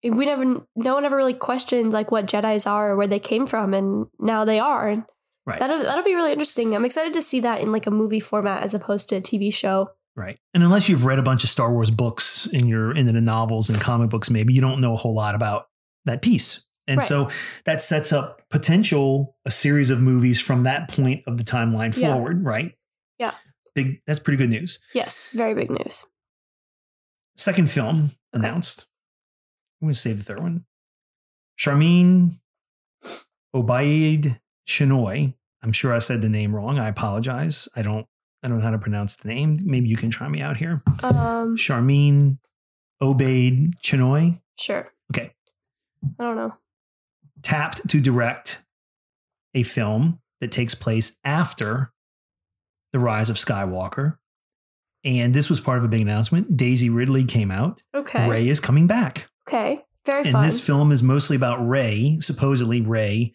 we 0.02 0.26
never, 0.26 0.62
no 0.76 0.94
one 0.94 1.04
ever 1.04 1.16
really 1.16 1.34
questioned 1.34 1.92
like 1.92 2.10
what 2.10 2.26
Jedi's 2.26 2.66
are 2.66 2.90
or 2.90 2.96
where 2.96 3.06
they 3.06 3.18
came 3.18 3.46
from, 3.46 3.72
and 3.72 4.06
now 4.18 4.44
they 4.44 4.60
are. 4.60 4.88
And 4.88 5.04
Right. 5.48 5.60
That'll 5.60 5.78
that'll 5.78 6.04
be 6.04 6.14
really 6.14 6.30
interesting. 6.32 6.76
I'm 6.76 6.84
excited 6.84 7.14
to 7.14 7.22
see 7.22 7.40
that 7.40 7.62
in 7.62 7.72
like 7.72 7.86
a 7.86 7.90
movie 7.90 8.20
format 8.20 8.62
as 8.62 8.74
opposed 8.74 9.08
to 9.08 9.16
a 9.16 9.20
TV 9.22 9.52
show. 9.52 9.92
Right. 10.18 10.38
And 10.52 10.64
unless 10.64 10.88
you've 10.88 11.04
read 11.04 11.20
a 11.20 11.22
bunch 11.22 11.44
of 11.44 11.50
Star 11.50 11.72
Wars 11.72 11.92
books 11.92 12.46
in 12.46 12.66
your 12.66 12.94
into 12.94 13.12
the 13.12 13.20
novels 13.20 13.68
and 13.68 13.80
comic 13.80 14.10
books, 14.10 14.30
maybe 14.30 14.52
you 14.52 14.60
don't 14.60 14.80
know 14.80 14.94
a 14.94 14.96
whole 14.96 15.14
lot 15.14 15.36
about 15.36 15.68
that 16.06 16.22
piece. 16.22 16.66
And 16.88 16.98
Right. 16.98 17.06
so 17.06 17.30
that 17.66 17.82
sets 17.82 18.12
up 18.12 18.42
potential 18.50 19.36
a 19.44 19.50
series 19.52 19.90
of 19.90 20.00
movies 20.00 20.40
from 20.40 20.64
that 20.64 20.88
point 20.90 21.22
of 21.28 21.38
the 21.38 21.44
timeline 21.44 21.96
Yeah. 21.96 22.14
forward, 22.14 22.44
right? 22.44 22.74
Yeah. 23.18 23.34
Big 23.76 24.02
that's 24.06 24.18
pretty 24.18 24.38
good 24.38 24.50
news. 24.50 24.80
Yes, 24.92 25.28
very 25.32 25.54
big 25.54 25.70
news. 25.70 26.04
Second 27.36 27.70
film 27.70 28.04
Okay. 28.06 28.16
announced. 28.32 28.86
I'm 29.80 29.86
going 29.86 29.94
to 29.94 30.00
save 30.00 30.18
the 30.18 30.24
third 30.24 30.40
one. 30.42 30.64
Sharmeen 31.56 32.40
Obaid 33.54 34.40
Chinoy. 34.66 35.34
I'm 35.62 35.72
sure 35.72 35.94
I 35.94 35.98
said 36.00 36.22
the 36.22 36.28
name 36.28 36.54
wrong. 36.56 36.78
I 36.78 36.88
apologize. 36.88 37.68
I 37.76 37.82
don't 37.82 38.06
I 38.42 38.48
don't 38.48 38.58
know 38.58 38.64
how 38.64 38.70
to 38.70 38.78
pronounce 38.78 39.16
the 39.16 39.28
name. 39.28 39.58
Maybe 39.64 39.88
you 39.88 39.96
can 39.96 40.10
try 40.10 40.28
me 40.28 40.40
out 40.40 40.56
here. 40.58 40.78
Um, 41.02 41.56
Sharmeen 41.56 42.38
Obaid 43.02 43.74
Chinoy 43.82 44.40
sure. 44.58 44.92
Okay. 45.12 45.32
I 46.18 46.22
don't 46.24 46.36
know. 46.36 46.54
tapped 47.42 47.88
to 47.88 48.00
direct 48.00 48.64
a 49.54 49.62
film 49.64 50.20
that 50.40 50.52
takes 50.52 50.74
place 50.74 51.18
after 51.24 51.92
the 52.92 52.98
rise 53.00 53.28
of 53.30 53.36
Skywalker. 53.36 54.18
And 55.04 55.34
this 55.34 55.48
was 55.50 55.60
part 55.60 55.78
of 55.78 55.84
a 55.84 55.88
big 55.88 56.00
announcement. 56.02 56.56
Daisy 56.56 56.90
Ridley 56.90 57.24
came 57.24 57.50
out. 57.50 57.80
Okay. 57.94 58.28
Rey 58.28 58.48
is 58.48 58.60
coming 58.60 58.86
back. 58.86 59.28
Okay. 59.48 59.82
Very 60.06 60.22
And 60.24 60.32
fun. 60.32 60.44
this 60.44 60.64
film 60.64 60.90
is 60.92 61.02
mostly 61.02 61.36
about 61.36 61.66
Rey, 61.66 62.18
supposedly 62.20 62.80
Rey, 62.80 63.34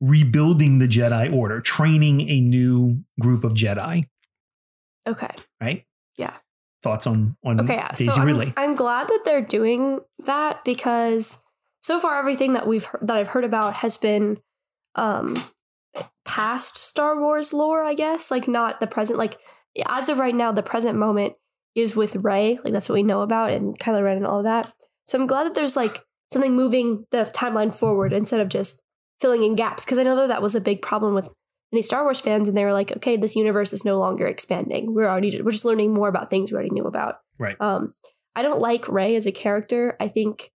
rebuilding 0.00 0.78
the 0.78 0.88
Jedi 0.88 1.32
Order, 1.32 1.60
training 1.60 2.22
a 2.28 2.40
new 2.40 3.02
group 3.20 3.44
of 3.44 3.54
Jedi, 3.54 4.08
okay. 5.06 5.30
right? 5.60 5.84
Yeah. 6.16 6.34
Thoughts 6.82 7.06
on 7.06 7.36
on 7.44 7.60
Okay. 7.60 7.74
Yeah. 7.74 7.88
Daisy 7.90 8.10
so 8.10 8.20
I'm, 8.20 8.26
Ridley? 8.26 8.52
I'm 8.56 8.74
glad 8.74 9.08
that 9.08 9.22
they're 9.24 9.42
doing 9.42 10.00
that 10.24 10.64
because 10.64 11.44
so 11.80 11.98
far 11.98 12.18
everything 12.18 12.52
that 12.54 12.66
we've 12.66 12.84
heard, 12.84 13.06
that 13.06 13.16
I've 13.16 13.28
heard 13.28 13.44
about 13.44 13.74
has 13.74 13.96
been 13.96 14.38
um 14.94 15.36
past 16.24 16.76
Star 16.76 17.18
Wars 17.18 17.52
lore, 17.52 17.84
I 17.84 17.94
guess, 17.94 18.30
like 18.30 18.48
not 18.48 18.80
the 18.80 18.86
present. 18.86 19.18
Like 19.18 19.38
as 19.86 20.08
of 20.08 20.18
right 20.18 20.34
now, 20.34 20.52
the 20.52 20.62
present 20.62 20.98
moment 20.98 21.34
is 21.74 21.94
with 21.94 22.16
Rey. 22.16 22.58
Like 22.62 22.72
that's 22.72 22.88
what 22.88 22.94
we 22.94 23.02
know 23.02 23.22
about 23.22 23.52
and 23.52 23.78
Kylo 23.78 24.02
Ren 24.02 24.16
and 24.16 24.26
all 24.26 24.38
of 24.38 24.44
that. 24.44 24.72
So 25.04 25.18
I'm 25.18 25.26
glad 25.26 25.44
that 25.44 25.54
there's 25.54 25.76
like 25.76 26.02
something 26.32 26.54
moving 26.54 27.04
the 27.10 27.30
timeline 27.34 27.72
forward 27.72 28.12
instead 28.12 28.40
of 28.40 28.48
just 28.48 28.82
filling 29.20 29.44
in 29.44 29.54
gaps 29.54 29.84
because 29.84 29.98
I 29.98 30.02
know 30.02 30.16
that 30.16 30.28
that 30.28 30.42
was 30.42 30.54
a 30.54 30.60
big 30.60 30.82
problem 30.82 31.14
with 31.14 31.32
many 31.72 31.82
Star 31.82 32.04
Wars 32.04 32.20
fans, 32.20 32.48
and 32.48 32.56
they 32.56 32.64
were 32.64 32.72
like, 32.72 32.96
okay, 32.96 33.16
this 33.16 33.36
universe 33.36 33.72
is 33.72 33.84
no 33.84 33.98
longer 33.98 34.26
expanding. 34.26 34.94
We're 34.94 35.08
already 35.08 35.40
we're 35.42 35.50
just 35.50 35.64
learning 35.64 35.92
more 35.92 36.08
about 36.08 36.30
things 36.30 36.50
we 36.50 36.56
already 36.56 36.70
knew 36.70 36.84
about. 36.84 37.16
Right. 37.38 37.56
Um, 37.60 37.94
I 38.34 38.42
don't 38.42 38.60
like 38.60 38.88
Rey 38.88 39.16
as 39.16 39.26
a 39.26 39.32
character. 39.32 39.96
I 39.98 40.08
think 40.08 40.50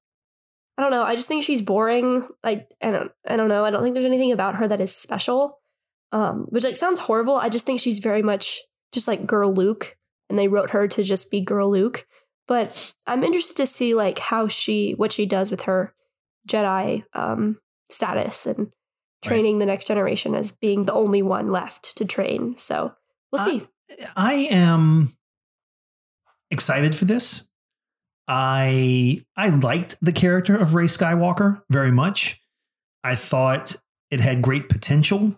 I 0.78 0.84
don't 0.84 0.92
know. 0.92 1.04
I 1.04 1.16
just 1.16 1.28
think 1.28 1.44
she's 1.44 1.62
boring. 1.62 2.28
Like 2.44 2.70
I 2.82 2.92
don't 2.92 3.12
I 3.28 3.38
don't 3.38 3.50
know. 3.50 3.66
I 3.66 3.72
don't 3.72 3.84
think 3.84 3.94
there's 3.94 4.06
anything 4.06 4.32
about 4.32 4.56
her 4.56 4.68
that 4.68 4.82
is 4.82 4.96
special. 4.96 5.60
Um, 6.14 6.48
which 6.50 6.64
like 6.64 6.76
sounds 6.76 7.00
horrible. 7.00 7.36
I 7.36 7.50
just 7.50 7.66
think 7.66 7.80
she's 7.80 8.00
very 8.00 8.22
much 8.22 8.60
just 8.92 9.08
like 9.08 9.26
girl 9.26 9.54
Luke, 9.54 9.98
and 10.30 10.38
they 10.38 10.48
wrote 10.48 10.72
her 10.72 10.88
to 10.88 11.04
just 11.04 11.32
be 11.32 11.40
girl 11.40 11.72
Luke. 11.72 12.06
But 12.48 12.94
I'm 13.08 13.24
interested 13.24 13.56
to 13.58 13.66
see 13.66 13.94
like 13.94 14.20
how 14.20 14.48
she 14.48 14.94
what 14.94 15.12
she 15.12 15.26
does 15.26 15.52
with 15.52 15.64
her 15.64 15.94
Jedi 16.48 17.04
um 17.14 17.60
status 17.90 18.46
and 18.46 18.72
training 19.22 19.60
the 19.60 19.66
next 19.66 19.88
generation 19.88 20.36
as 20.36 20.52
being 20.52 20.86
the 20.86 20.94
only 20.94 21.22
one 21.22 21.52
left 21.52 21.96
to 21.98 22.06
train. 22.06 22.56
So 22.56 22.94
we'll 23.32 23.42
I- 23.42 23.46
see. 23.46 23.68
I 24.16 24.34
am 24.34 25.12
excited 26.50 26.96
for 26.96 27.06
this. 27.06 27.50
I 28.28 29.26
I 29.36 29.50
liked 29.50 29.98
the 30.02 30.14
character 30.14 30.56
of 30.56 30.74
Rey 30.74 30.86
Skywalker 30.86 31.62
very 31.70 31.92
much. 31.92 32.42
I 33.04 33.16
thought 33.16 33.76
it 34.10 34.22
had 34.22 34.42
great 34.42 34.70
potential. 34.70 35.38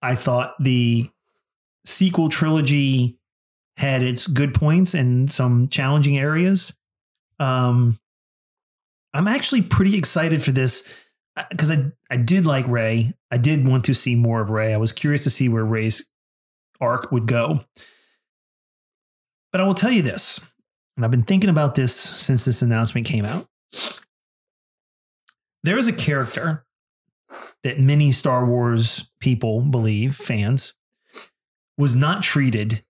I 0.00 0.16
thought 0.16 0.54
the 0.58 1.10
sequel 1.84 2.28
trilogy 2.28 3.18
had 3.76 4.02
its 4.02 4.26
good 4.26 4.54
points 4.54 4.94
and 4.94 5.30
some 5.30 5.68
challenging 5.68 6.18
areas. 6.18 6.76
Um, 7.38 7.98
I'm 9.14 9.28
actually 9.28 9.62
pretty 9.62 9.96
excited 9.96 10.42
for 10.42 10.50
this 10.52 10.88
because 11.50 11.70
I 11.70 11.92
I 12.10 12.16
did 12.16 12.46
like 12.46 12.66
Rey. 12.68 13.14
I 13.30 13.38
did 13.38 13.66
want 13.66 13.84
to 13.84 13.94
see 13.94 14.14
more 14.14 14.40
of 14.40 14.50
Rey. 14.50 14.74
I 14.74 14.78
was 14.78 14.92
curious 14.92 15.24
to 15.24 15.30
see 15.30 15.48
where 15.48 15.64
Rey's 15.64 16.10
arc 16.80 17.10
would 17.12 17.26
go. 17.26 17.64
But 19.52 19.60
I 19.60 19.64
will 19.64 19.74
tell 19.74 19.90
you 19.90 20.02
this, 20.02 20.40
and 20.96 21.04
I've 21.04 21.10
been 21.10 21.22
thinking 21.24 21.50
about 21.50 21.74
this 21.74 21.94
since 21.94 22.44
this 22.46 22.62
announcement 22.62 23.06
came 23.06 23.24
out. 23.26 23.46
There 25.62 25.78
is 25.78 25.86
a 25.88 25.92
character 25.92 26.64
that 27.62 27.78
many 27.78 28.12
Star 28.12 28.44
Wars 28.46 29.10
people 29.20 29.60
believe, 29.62 30.16
fans, 30.16 30.74
was 31.78 31.94
not 31.94 32.22
treated 32.22 32.84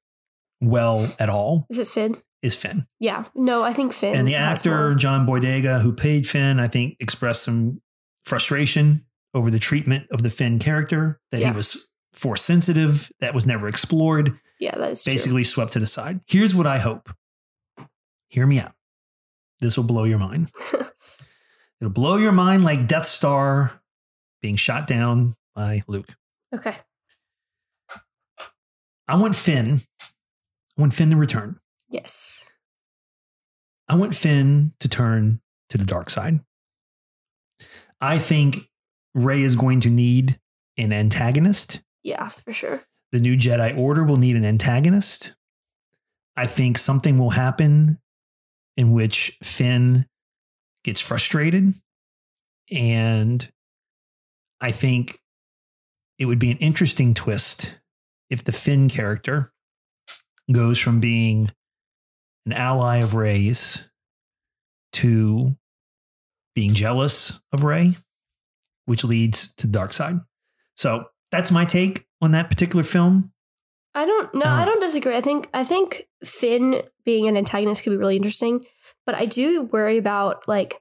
well 0.60 1.06
at 1.18 1.28
all, 1.28 1.66
Is 1.68 1.78
it 1.78 1.88
Finn? 1.88 2.16
is 2.42 2.56
Finn. 2.56 2.86
Yeah. 2.98 3.24
No, 3.34 3.62
I 3.62 3.72
think 3.72 3.92
Finn. 3.92 4.16
And 4.16 4.26
the 4.26 4.34
actor. 4.36 4.94
John 4.94 5.26
Boyega, 5.26 5.80
who 5.82 5.92
played 5.92 6.26
Finn, 6.26 6.58
I 6.60 6.68
think 6.68 6.96
expressed 6.98 7.42
some 7.42 7.81
frustration 8.24 9.04
over 9.34 9.50
the 9.50 9.58
treatment 9.58 10.06
of 10.10 10.22
the 10.22 10.30
Finn 10.30 10.58
character, 10.58 11.20
that 11.30 11.40
Yeah. 11.40 11.50
he 11.50 11.56
was 11.56 11.88
force 12.12 12.42
sensitive, 12.42 13.10
that 13.20 13.34
was 13.34 13.46
never 13.46 13.68
explored, 13.68 14.38
Yeah, 14.60 14.76
that 14.76 14.90
is 14.90 15.02
true. 15.02 15.12
basically 15.14 15.44
swept 15.44 15.72
to 15.72 15.78
the 15.80 15.86
side. 15.86 16.20
Here's 16.26 16.54
what 16.54 16.66
I 16.66 16.78
hope. 16.78 17.10
Hear 18.28 18.46
me 18.46 18.58
out. 18.60 18.74
This 19.60 19.76
will 19.76 19.84
blow 19.84 20.04
your 20.04 20.18
mind. 20.18 20.50
It'll 21.80 21.90
blow 21.92 22.16
your 22.16 22.32
mind 22.32 22.64
like 22.64 22.86
Death 22.86 23.06
Star 23.06 23.80
being 24.40 24.56
shot 24.56 24.86
down 24.86 25.36
by 25.54 25.82
Luke. 25.88 26.14
Okay. 26.54 26.76
I 29.08 29.16
want 29.16 29.36
Finn. 29.36 29.82
I 30.00 30.80
want 30.80 30.94
Finn 30.94 31.10
to 31.10 31.16
return. 31.16 31.58
Yes. 31.90 32.48
I 33.88 33.94
want 33.94 34.14
Finn 34.14 34.72
to 34.80 34.88
turn 34.88 35.40
to 35.70 35.78
the 35.78 35.84
dark 35.84 36.08
side. 36.10 36.40
I 38.02 38.18
think 38.18 38.68
Rey 39.14 39.42
is 39.42 39.54
going 39.54 39.80
to 39.80 39.90
need 39.90 40.38
an 40.76 40.92
antagonist. 40.92 41.80
Yeah, 42.02 42.28
for 42.28 42.52
sure. 42.52 42.82
The 43.12 43.20
new 43.20 43.36
Jedi 43.36 43.78
Order 43.78 44.02
will 44.02 44.16
need 44.16 44.34
an 44.34 44.44
antagonist. 44.44 45.34
I 46.36 46.46
think 46.46 46.78
something 46.78 47.16
will 47.16 47.30
happen 47.30 47.98
in 48.76 48.90
which 48.90 49.38
Finn 49.42 50.06
gets 50.82 51.00
frustrated. 51.00 51.74
And 52.72 53.48
I 54.60 54.72
think 54.72 55.18
it 56.18 56.24
would 56.24 56.40
be 56.40 56.50
an 56.50 56.58
interesting 56.58 57.14
twist 57.14 57.76
if 58.30 58.42
the 58.42 58.52
Finn 58.52 58.88
character 58.88 59.52
goes 60.50 60.78
from 60.78 60.98
being 60.98 61.52
an 62.46 62.52
ally 62.52 62.96
of 62.96 63.14
Rey's 63.14 63.84
to 64.94 65.56
being 66.54 66.74
jealous 66.74 67.40
of 67.52 67.64
Rey, 67.64 67.96
which 68.86 69.04
leads 69.04 69.54
to 69.54 69.66
the 69.66 69.72
dark 69.72 69.92
side. 69.92 70.20
So 70.76 71.06
that's 71.30 71.50
my 71.50 71.64
take 71.64 72.06
on 72.20 72.32
that 72.32 72.50
particular 72.50 72.82
film. 72.82 73.32
I 73.94 74.06
don't 74.06 74.34
no, 74.34 74.42
Um, 74.42 74.60
I 74.60 74.64
don't 74.64 74.80
disagree. 74.80 75.16
I 75.16 75.20
think 75.20 75.48
I 75.52 75.64
think 75.64 76.08
Finn 76.24 76.82
being 77.04 77.28
an 77.28 77.36
antagonist 77.36 77.82
could 77.82 77.90
be 77.90 77.96
really 77.96 78.16
interesting, 78.16 78.64
but 79.04 79.14
I 79.14 79.26
do 79.26 79.62
worry 79.62 79.98
about 79.98 80.48
like 80.48 80.80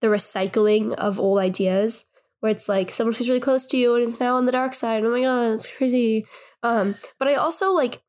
the 0.00 0.08
recycling 0.08 0.92
of 0.94 1.18
old 1.18 1.38
ideas 1.38 2.06
where 2.40 2.52
it's 2.52 2.68
like 2.68 2.90
someone 2.90 3.14
who's 3.14 3.28
really 3.28 3.40
close 3.40 3.66
to 3.66 3.76
you 3.76 3.94
and 3.94 4.06
is 4.06 4.20
now 4.20 4.36
on 4.36 4.46
the 4.46 4.52
dark 4.52 4.74
side. 4.74 5.04
Oh 5.04 5.10
my 5.10 5.22
god, 5.22 5.52
it's 5.52 5.72
crazy. 5.72 6.26
Um, 6.62 6.96
but 7.18 7.28
I 7.28 7.34
also 7.34 7.72
like 7.72 8.02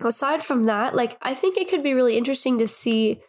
aside 0.00 0.42
from 0.42 0.64
that, 0.64 0.94
like 0.94 1.18
I 1.20 1.34
think 1.34 1.56
it 1.56 1.68
could 1.68 1.82
be 1.82 1.94
really 1.94 2.16
interesting 2.16 2.58
to 2.58 2.68
see 2.68 3.20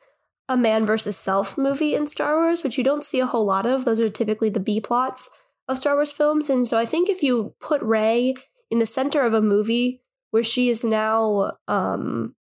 a 0.50 0.58
man 0.58 0.86
versus 0.86 1.16
self 1.16 1.58
movie 1.58 1.96
in 1.96 2.08
Star 2.08 2.38
Wars, 2.38 2.64
which 2.64 2.78
you 2.78 2.84
don't 2.84 3.04
see 3.04 3.20
a 3.20 3.28
whole 3.28 3.46
lot 3.46 3.66
of. 3.66 3.86
Those 3.86 4.02
are 4.02 4.10
typically 4.10 4.50
the 4.50 4.60
B 4.60 4.82
plots 4.82 5.30
of 5.68 5.78
Star 5.78 5.96
Wars 5.96 6.12
films. 6.12 6.50
And 6.50 6.68
so 6.68 6.78
I 6.78 6.86
think 6.86 7.08
if 7.08 7.24
you 7.24 7.54
put 7.62 7.82
Rey 7.84 8.34
in 8.72 8.80
the 8.80 8.86
center 8.86 9.22
of 9.22 9.34
a 9.34 9.42
movie 9.42 10.02
where 10.32 10.44
she 10.44 10.70
is 10.70 10.84
now 10.84 11.54
um 11.68 12.36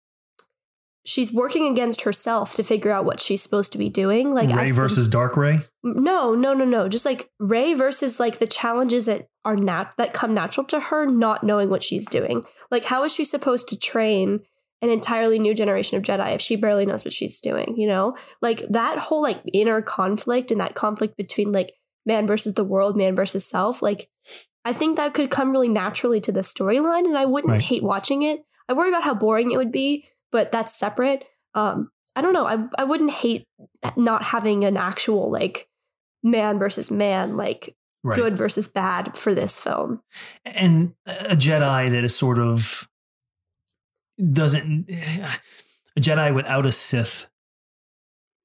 she's 1.05 1.31
working 1.31 1.69
against 1.71 2.01
herself 2.01 2.53
to 2.55 2.63
figure 2.63 2.91
out 2.91 3.05
what 3.05 3.19
she's 3.19 3.41
supposed 3.41 3.71
to 3.73 3.77
be 3.77 3.89
doing. 3.89 4.33
Like 4.33 4.49
Rey 4.49 4.71
versus 4.71 5.09
Dark 5.09 5.35
Rey. 5.37 5.59
no, 5.83 6.33
no, 6.33 6.53
no, 6.53 6.65
no. 6.65 6.87
Just 6.87 7.05
like 7.05 7.29
Rey 7.39 7.73
versus 7.73 8.19
like 8.19 8.39
the 8.39 8.47
challenges 8.47 9.05
that 9.05 9.27
are 9.43 9.55
not 9.55 9.95
that 9.97 10.13
come 10.13 10.33
natural 10.33 10.65
to 10.67 10.79
her, 10.79 11.05
not 11.05 11.43
knowing 11.43 11.69
what 11.69 11.83
she's 11.83 12.07
doing. 12.07 12.43
Like, 12.69 12.85
how 12.85 13.03
is 13.03 13.13
she 13.13 13.23
supposed 13.23 13.69
to 13.69 13.79
train 13.79 14.41
an 14.81 14.89
entirely 14.89 15.39
new 15.39 15.53
generation 15.53 15.97
of 15.97 16.03
Jedi 16.03 16.35
if 16.35 16.41
she 16.41 16.55
barely 16.55 16.85
knows 16.85 17.03
what 17.03 17.13
she's 17.13 17.39
doing? 17.39 17.75
You 17.77 17.87
know, 17.87 18.15
like 18.41 18.63
that 18.69 18.97
whole 18.97 19.21
like 19.21 19.41
inner 19.53 19.81
conflict 19.81 20.51
and 20.51 20.59
that 20.61 20.75
conflict 20.75 21.17
between 21.17 21.51
like 21.51 21.73
man 22.05 22.27
versus 22.27 22.53
the 22.53 22.63
world, 22.63 22.95
man 22.95 23.15
versus 23.15 23.45
self. 23.45 23.81
Like, 23.81 24.09
I 24.63 24.73
think 24.73 24.97
that 24.97 25.13
could 25.13 25.29
come 25.29 25.51
really 25.51 25.69
naturally 25.69 26.19
to 26.21 26.31
the 26.31 26.41
storyline, 26.41 27.05
and 27.05 27.17
I 27.17 27.25
wouldn't 27.25 27.51
Right. 27.51 27.61
hate 27.61 27.83
watching 27.83 28.21
it. 28.23 28.43
I 28.69 28.73
worry 28.73 28.89
about 28.89 29.03
how 29.03 29.13
boring 29.13 29.51
it 29.51 29.57
would 29.57 29.71
be, 29.71 30.05
but 30.31 30.51
that's 30.51 30.73
separate. 30.77 31.23
Um, 31.53 31.91
I 32.15 32.21
don't 32.21 32.33
know. 32.33 32.45
I 32.45 32.65
I 32.77 32.83
wouldn't 32.83 33.11
hate 33.11 33.45
not 33.95 34.23
having 34.23 34.63
an 34.63 34.75
actual 34.77 35.31
like 35.31 35.67
man 36.23 36.59
versus 36.59 36.91
man, 36.91 37.37
like 37.37 37.75
Right. 38.03 38.15
good 38.15 38.37
versus 38.37 38.67
bad 38.69 39.17
for 39.17 39.33
this 39.33 39.59
film. 39.59 40.01
and 40.45 40.93
a 41.05 41.35
Jedi 41.35 41.91
that 41.91 42.03
is 42.05 42.15
sort 42.15 42.39
of 42.39 42.87
doesn't 44.31 44.89
a 44.89 45.99
Jedi 45.99 46.33
without 46.33 46.65
a 46.65 46.71
Sith 46.71 47.27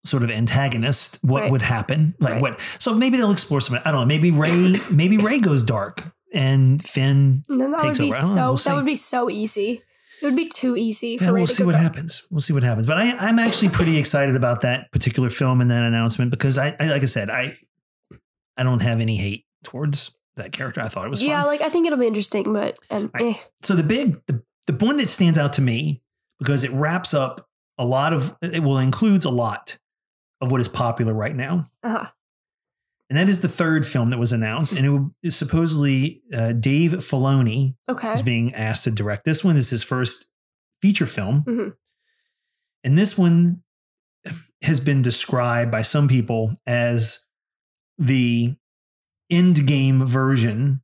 sort 0.05 0.23
of 0.23 0.31
antagonist. 0.31 1.19
What 1.23 1.43
Right. 1.43 1.51
would 1.53 1.63
happen? 1.63 2.15
Like 2.19 2.33
Right. 2.35 2.43
what? 2.43 2.61
So 2.79 2.95
maybe 2.95 3.17
they'll 3.17 3.31
explore 3.31 3.61
some. 3.61 3.79
I 3.85 3.91
don't 3.91 4.01
know. 4.01 4.07
Maybe 4.07 4.31
Rey. 4.31 4.77
maybe 4.91 5.17
Rey 5.19 5.39
goes 5.41 5.63
dark 5.65 6.13
and 6.35 6.83
Finn. 6.83 7.43
And 7.49 7.61
that 7.61 7.81
Takes 7.81 7.99
would 7.99 8.05
be 8.05 8.09
over. 8.13 8.17
Don't 8.21 8.29
know. 8.29 8.35
so 8.35 8.45
We'll 8.47 8.57
that 8.57 8.77
would 8.83 8.87
be 8.87 8.97
so 8.97 9.31
easy. 9.31 9.83
It 10.21 10.25
would 10.27 10.37
be 10.37 10.49
too 10.49 10.77
easy 10.77 11.19
for 11.19 11.25
Yeah, 11.25 11.31
Rey 11.31 11.41
we'll 11.41 11.47
to 11.49 11.55
see 11.55 11.65
what 11.65 11.73
dark. 11.73 11.83
happens. 11.83 12.27
We'll 12.31 12.41
see 12.41 12.53
what 12.53 12.63
happens. 12.63 12.87
But 12.87 12.99
I, 12.99 13.11
I'm 13.17 13.39
actually 13.39 13.71
pretty 13.71 13.97
excited 13.97 14.37
about 14.37 14.61
that 14.63 14.91
particular 14.93 15.31
film 15.31 15.61
and 15.61 15.71
that 15.71 15.83
announcement 15.83 16.31
because 16.31 16.59
I, 16.59 16.77
I 16.79 16.87
like 16.87 17.03
I 17.03 17.07
said, 17.07 17.29
I 17.31 17.57
I 18.57 18.63
don't 18.65 18.83
have 18.83 19.01
any 19.01 19.17
hate 19.17 19.47
towards 19.65 20.17
that 20.37 20.53
character. 20.53 20.81
I 20.81 20.89
thought 20.89 21.07
it 21.07 21.11
was 21.11 21.23
Yeah, 21.23 21.39
fun. 21.43 21.47
like 21.47 21.61
I 21.61 21.69
think 21.69 21.87
it'll 21.87 21.99
be 21.99 22.07
interesting, 22.07 22.53
but 22.53 22.79
and 22.91 23.11
Right. 23.15 23.37
eh. 23.37 23.39
so 23.63 23.75
the 23.75 23.83
big 23.83 24.21
the, 24.27 24.43
the 24.67 24.75
one 24.85 24.97
that 24.99 25.09
stands 25.09 25.39
out 25.39 25.53
to 25.55 25.63
me 25.63 26.03
because 26.39 26.65
it 26.65 26.71
wraps 26.73 27.15
up 27.15 27.49
a 27.79 27.85
lot 27.85 28.13
of 28.13 28.35
it 28.43 28.63
will 28.63 28.79
includes 28.79 29.25
a 29.25 29.31
lot 29.31 29.79
of 30.41 30.51
what 30.53 30.61
is 30.61 30.69
popular 30.69 31.13
right 31.15 31.35
now 31.37 31.69
uh 31.83 32.07
and 33.11 33.19
that 33.19 33.29
is 33.29 33.43
the 33.43 33.49
third 33.49 33.85
film 33.87 34.11
that 34.11 34.19
was 34.19 34.33
announced 34.33 34.73
and 34.77 34.87
it 34.87 34.89
will- 34.91 35.15
supposedly 35.31 36.23
uh, 36.35 36.53
dave 36.53 36.93
filoni 36.93 37.75
okay. 37.89 38.13
is 38.13 38.23
being 38.23 38.55
asked 38.55 38.85
to 38.85 38.91
direct 38.91 39.25
this 39.25 39.43
one 39.45 39.57
is 39.57 39.71
his 39.71 39.83
first 39.85 40.29
feature 40.81 41.07
film 41.07 41.45
Mhm. 41.47 41.75
and 42.85 42.99
this 42.99 43.17
one 43.19 43.63
has 44.63 44.79
been 44.81 45.03
described 45.03 45.71
by 45.73 45.81
some 45.83 46.07
people 46.09 46.55
as 46.67 47.27
the 47.99 48.55
end 49.31 49.67
game 49.67 50.07
version 50.07 50.83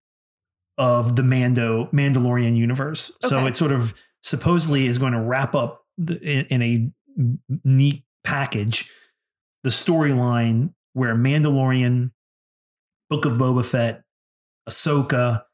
of 0.79 1.17
the 1.17 1.23
Mando 1.23 1.89
Mandalorian 1.93 2.57
universe. 2.57 3.17
So 3.23 3.47
it 3.47 3.57
sort 3.57 3.73
of 3.73 3.95
supposedly 4.23 4.87
is 4.87 4.99
going 4.99 5.13
to 5.13 5.21
wrap 5.21 5.55
up 5.55 5.83
the, 5.99 6.21
in, 6.23 6.47
in 6.47 6.63
a 6.63 7.59
neat 7.65 8.05
package 8.25 8.91
the 9.65 9.71
storyline 9.71 10.73
where 10.93 11.15
Mandalorian, 11.15 12.11
Book 13.11 13.25
of 13.25 13.35
Boba 13.35 13.65
Fett, 13.65 14.03
Ahsoka, 14.69 15.45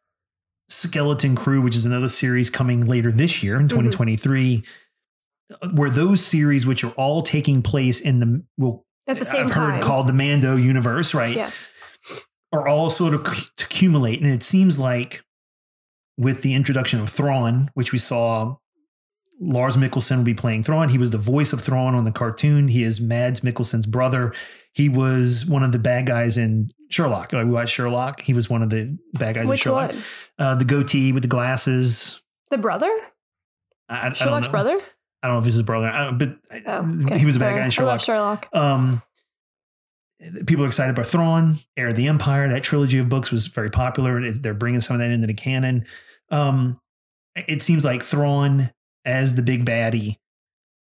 Skeleton 0.69 1.37
Crew, 1.37 1.61
which 1.61 1.77
is 1.77 1.85
another 1.85 2.09
series 2.09 2.51
coming 2.51 2.87
later 2.87 3.13
this 3.13 3.43
year 3.43 3.57
in 3.57 3.69
mm-hmm. 3.69 3.91
2023, 3.91 4.65
uh, 5.51 5.69
where 5.71 5.91
those 5.91 6.25
series, 6.25 6.67
which 6.67 6.85
are 6.85 6.93
all 6.93 7.23
taking 7.23 7.63
place 7.63 8.01
in 8.01 8.21
the 8.21 8.45
well, 8.57 8.85
At 9.07 9.19
the 9.19 9.25
same 9.25 9.45
I've 9.45 9.51
time. 9.51 9.73
heard 9.73 9.83
called 9.83 10.07
the 10.07 10.13
Mando 10.13 10.57
universe, 10.57 11.15
right? 11.15 11.37
Yeah. 11.37 11.51
Are 12.55 12.69
all 12.69 12.88
sort 12.90 13.14
of 13.14 13.27
c- 13.27 13.47
to 13.57 13.64
accumulate, 13.67 14.21
and 14.21 14.31
it 14.31 14.43
seems 14.43 14.79
like 14.79 15.25
with 16.17 16.43
the 16.43 16.55
introduction 16.55 17.01
of 17.01 17.11
Thrawn, 17.11 17.71
which 17.75 17.93
we 17.93 17.99
saw. 17.99 18.57
Lars 19.40 19.77
Mikkelsen 19.77 20.19
will 20.19 20.25
be 20.25 20.33
playing 20.33 20.62
Thrawn. 20.62 20.88
He 20.90 20.97
was 20.97 21.11
the 21.11 21.19
voice 21.19 21.53
of 21.53 21.61
Thrawn 21.61 21.97
on 21.97 22.05
the 22.05 22.12
cartoon. 22.12 22.69
He 22.69 22.85
is 22.85 23.01
Mads 23.01 23.40
Mikkelsen's 23.40 23.85
brother. 23.85 24.33
He 24.73 24.88
was 24.88 25.45
one 25.45 25.64
of 25.64 25.73
the 25.73 25.79
bad 25.81 26.07
guys 26.07 26.38
in 26.38 26.69
Sherlock. 26.88 27.33
Like 27.33 27.45
we 27.45 27.51
watched 27.51 27.75
Sherlock. 27.75 28.21
He 28.21 28.33
was 28.33 28.49
one 28.49 28.62
of 28.62 28.71
the 28.71 28.97
bad 29.14 29.35
guys 29.35 29.51
in 29.51 29.57
Sherlock. 29.57 29.93
Uh, 30.38 30.55
the 30.55 30.64
goatee 30.64 31.11
with 31.11 31.25
the 31.25 31.29
glasses. 31.29 32.23
The 32.51 32.59
brother? 32.59 32.88
I, 33.88 33.97
I- 33.97 34.07
I 34.11 34.12
Sherlock's 34.12 34.47
know. 34.47 34.51
brother? 34.53 34.77
I 35.23 35.27
don't 35.27 35.35
know 35.37 35.38
if 35.40 35.45
he's 35.47 35.55
his 35.55 35.62
brother, 35.64 36.12
but 36.17 36.37
Oh, 36.67 36.99
okay. 37.07 37.19
he 37.19 37.27
was 37.27 37.35
a 37.37 37.40
bad 37.40 37.47
Sorry. 37.49 37.55
guy 37.57 37.61
in 37.62 37.67
I 37.67 37.69
Sherlock. 37.71 37.90
love 37.93 38.03
Sherlock. 38.03 38.49
Um, 38.53 39.03
people 40.46 40.64
are 40.64 40.68
excited 40.68 40.92
about 40.94 41.07
Thrawn, 41.07 41.59
Heir 41.77 41.88
of 41.88 41.96
the 41.96 42.07
Empire. 42.07 42.48
That 42.48 42.62
trilogy 42.62 42.98
of 42.98 43.09
books 43.09 43.31
was 43.31 43.46
very 43.48 43.70
popular. 43.70 44.33
They're 44.33 44.55
bringing 44.55 44.81
some 44.81 44.94
of 44.96 45.00
that 45.00 45.11
into 45.11 45.27
the 45.27 45.35
canon. 45.35 45.87
Um, 46.31 46.81
it 47.35 47.62
seems 47.62 47.85
like 47.85 48.03
Thrawn 48.03 48.70
as 49.05 49.35
the 49.35 49.42
big 49.42 49.64
baddie, 49.66 50.18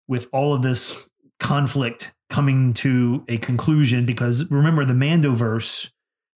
with 0.07 0.27
all 0.33 0.53
of 0.53 0.61
this 0.63 1.07
conflict 1.39 2.13
coming 2.29 2.73
to 2.73 3.23
a 3.27 3.37
conclusion. 3.37 4.05
Because 4.05 4.49
remember, 4.51 4.83
the 4.85 4.93
Mandoverse 4.93 5.91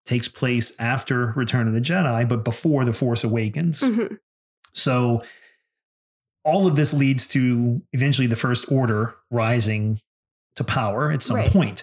takes 0.06 0.28
place 0.28 0.78
after 0.78 1.32
Return 1.32 1.66
of 1.66 1.74
the 1.74 1.80
Jedi, 1.80 2.28
but 2.28 2.44
before 2.44 2.84
the 2.84 2.92
Force 2.92 3.24
Awakens. 3.24 3.80
Mhm. 3.80 4.18
So 4.74 5.22
all 6.44 6.66
of 6.66 6.76
this 6.76 6.92
leads 6.92 7.26
to 7.28 7.80
eventually 7.92 8.26
the 8.26 8.36
First 8.36 8.70
Order 8.70 9.14
rising 9.30 10.00
to 10.56 10.64
power 10.64 11.10
at 11.10 11.22
some 11.22 11.36
Right. 11.36 11.50
point. 11.50 11.82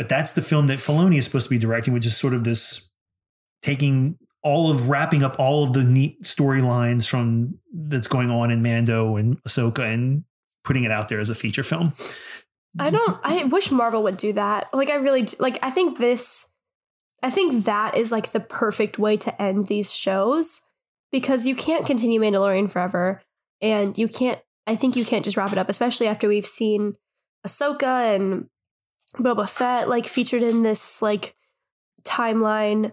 But 0.00 0.08
that's 0.08 0.32
the 0.32 0.40
film 0.40 0.68
that 0.68 0.78
Filoni 0.78 1.18
is 1.18 1.26
supposed 1.26 1.44
to 1.44 1.50
be 1.50 1.58
directing, 1.58 1.92
which 1.92 2.06
is 2.06 2.16
sort 2.16 2.32
of 2.32 2.42
this 2.42 2.90
taking 3.60 4.16
all 4.42 4.70
of 4.70 4.88
wrapping 4.88 5.22
up 5.22 5.38
all 5.38 5.62
of 5.62 5.74
the 5.74 5.84
neat 5.84 6.22
storylines 6.22 7.06
from 7.06 7.60
that's 7.70 8.08
going 8.08 8.30
on 8.30 8.50
in 8.50 8.62
Mando 8.62 9.16
and 9.16 9.36
Ahsoka 9.42 9.80
and 9.80 10.24
putting 10.64 10.84
it 10.84 10.90
out 10.90 11.10
there 11.10 11.20
as 11.20 11.28
a 11.28 11.34
feature 11.34 11.62
film. 11.62 11.92
I 12.78 12.88
don't. 12.88 13.20
I 13.22 13.44
wish 13.44 13.70
Marvel 13.70 14.02
would 14.04 14.16
do 14.16 14.32
that. 14.32 14.72
Like 14.72 14.88
I 14.88 14.94
really 14.94 15.20
do, 15.20 15.36
like. 15.38 15.58
I 15.62 15.68
think 15.68 15.98
this. 15.98 16.50
I 17.22 17.28
think 17.28 17.66
that 17.66 17.94
is 17.94 18.10
like 18.10 18.32
the 18.32 18.40
perfect 18.40 18.98
way 18.98 19.18
to 19.18 19.42
end 19.42 19.66
these 19.66 19.94
shows 19.94 20.66
because 21.12 21.46
you 21.46 21.54
can't 21.54 21.84
continue 21.84 22.22
Mandalorian 22.22 22.70
forever, 22.70 23.20
and 23.60 23.98
you 23.98 24.08
can't. 24.08 24.40
I 24.66 24.76
think 24.76 24.96
you 24.96 25.04
can't 25.04 25.26
just 25.26 25.36
wrap 25.36 25.52
it 25.52 25.58
up, 25.58 25.68
especially 25.68 26.06
after 26.06 26.26
we've 26.26 26.46
seen 26.46 26.94
Ahsoka 27.46 28.14
and 28.14 28.48
Boba 29.16 29.48
Fett 29.48 29.88
like 29.88 30.06
featured 30.06 30.42
in 30.42 30.62
this 30.62 31.02
like 31.02 31.34
timeline. 32.02 32.92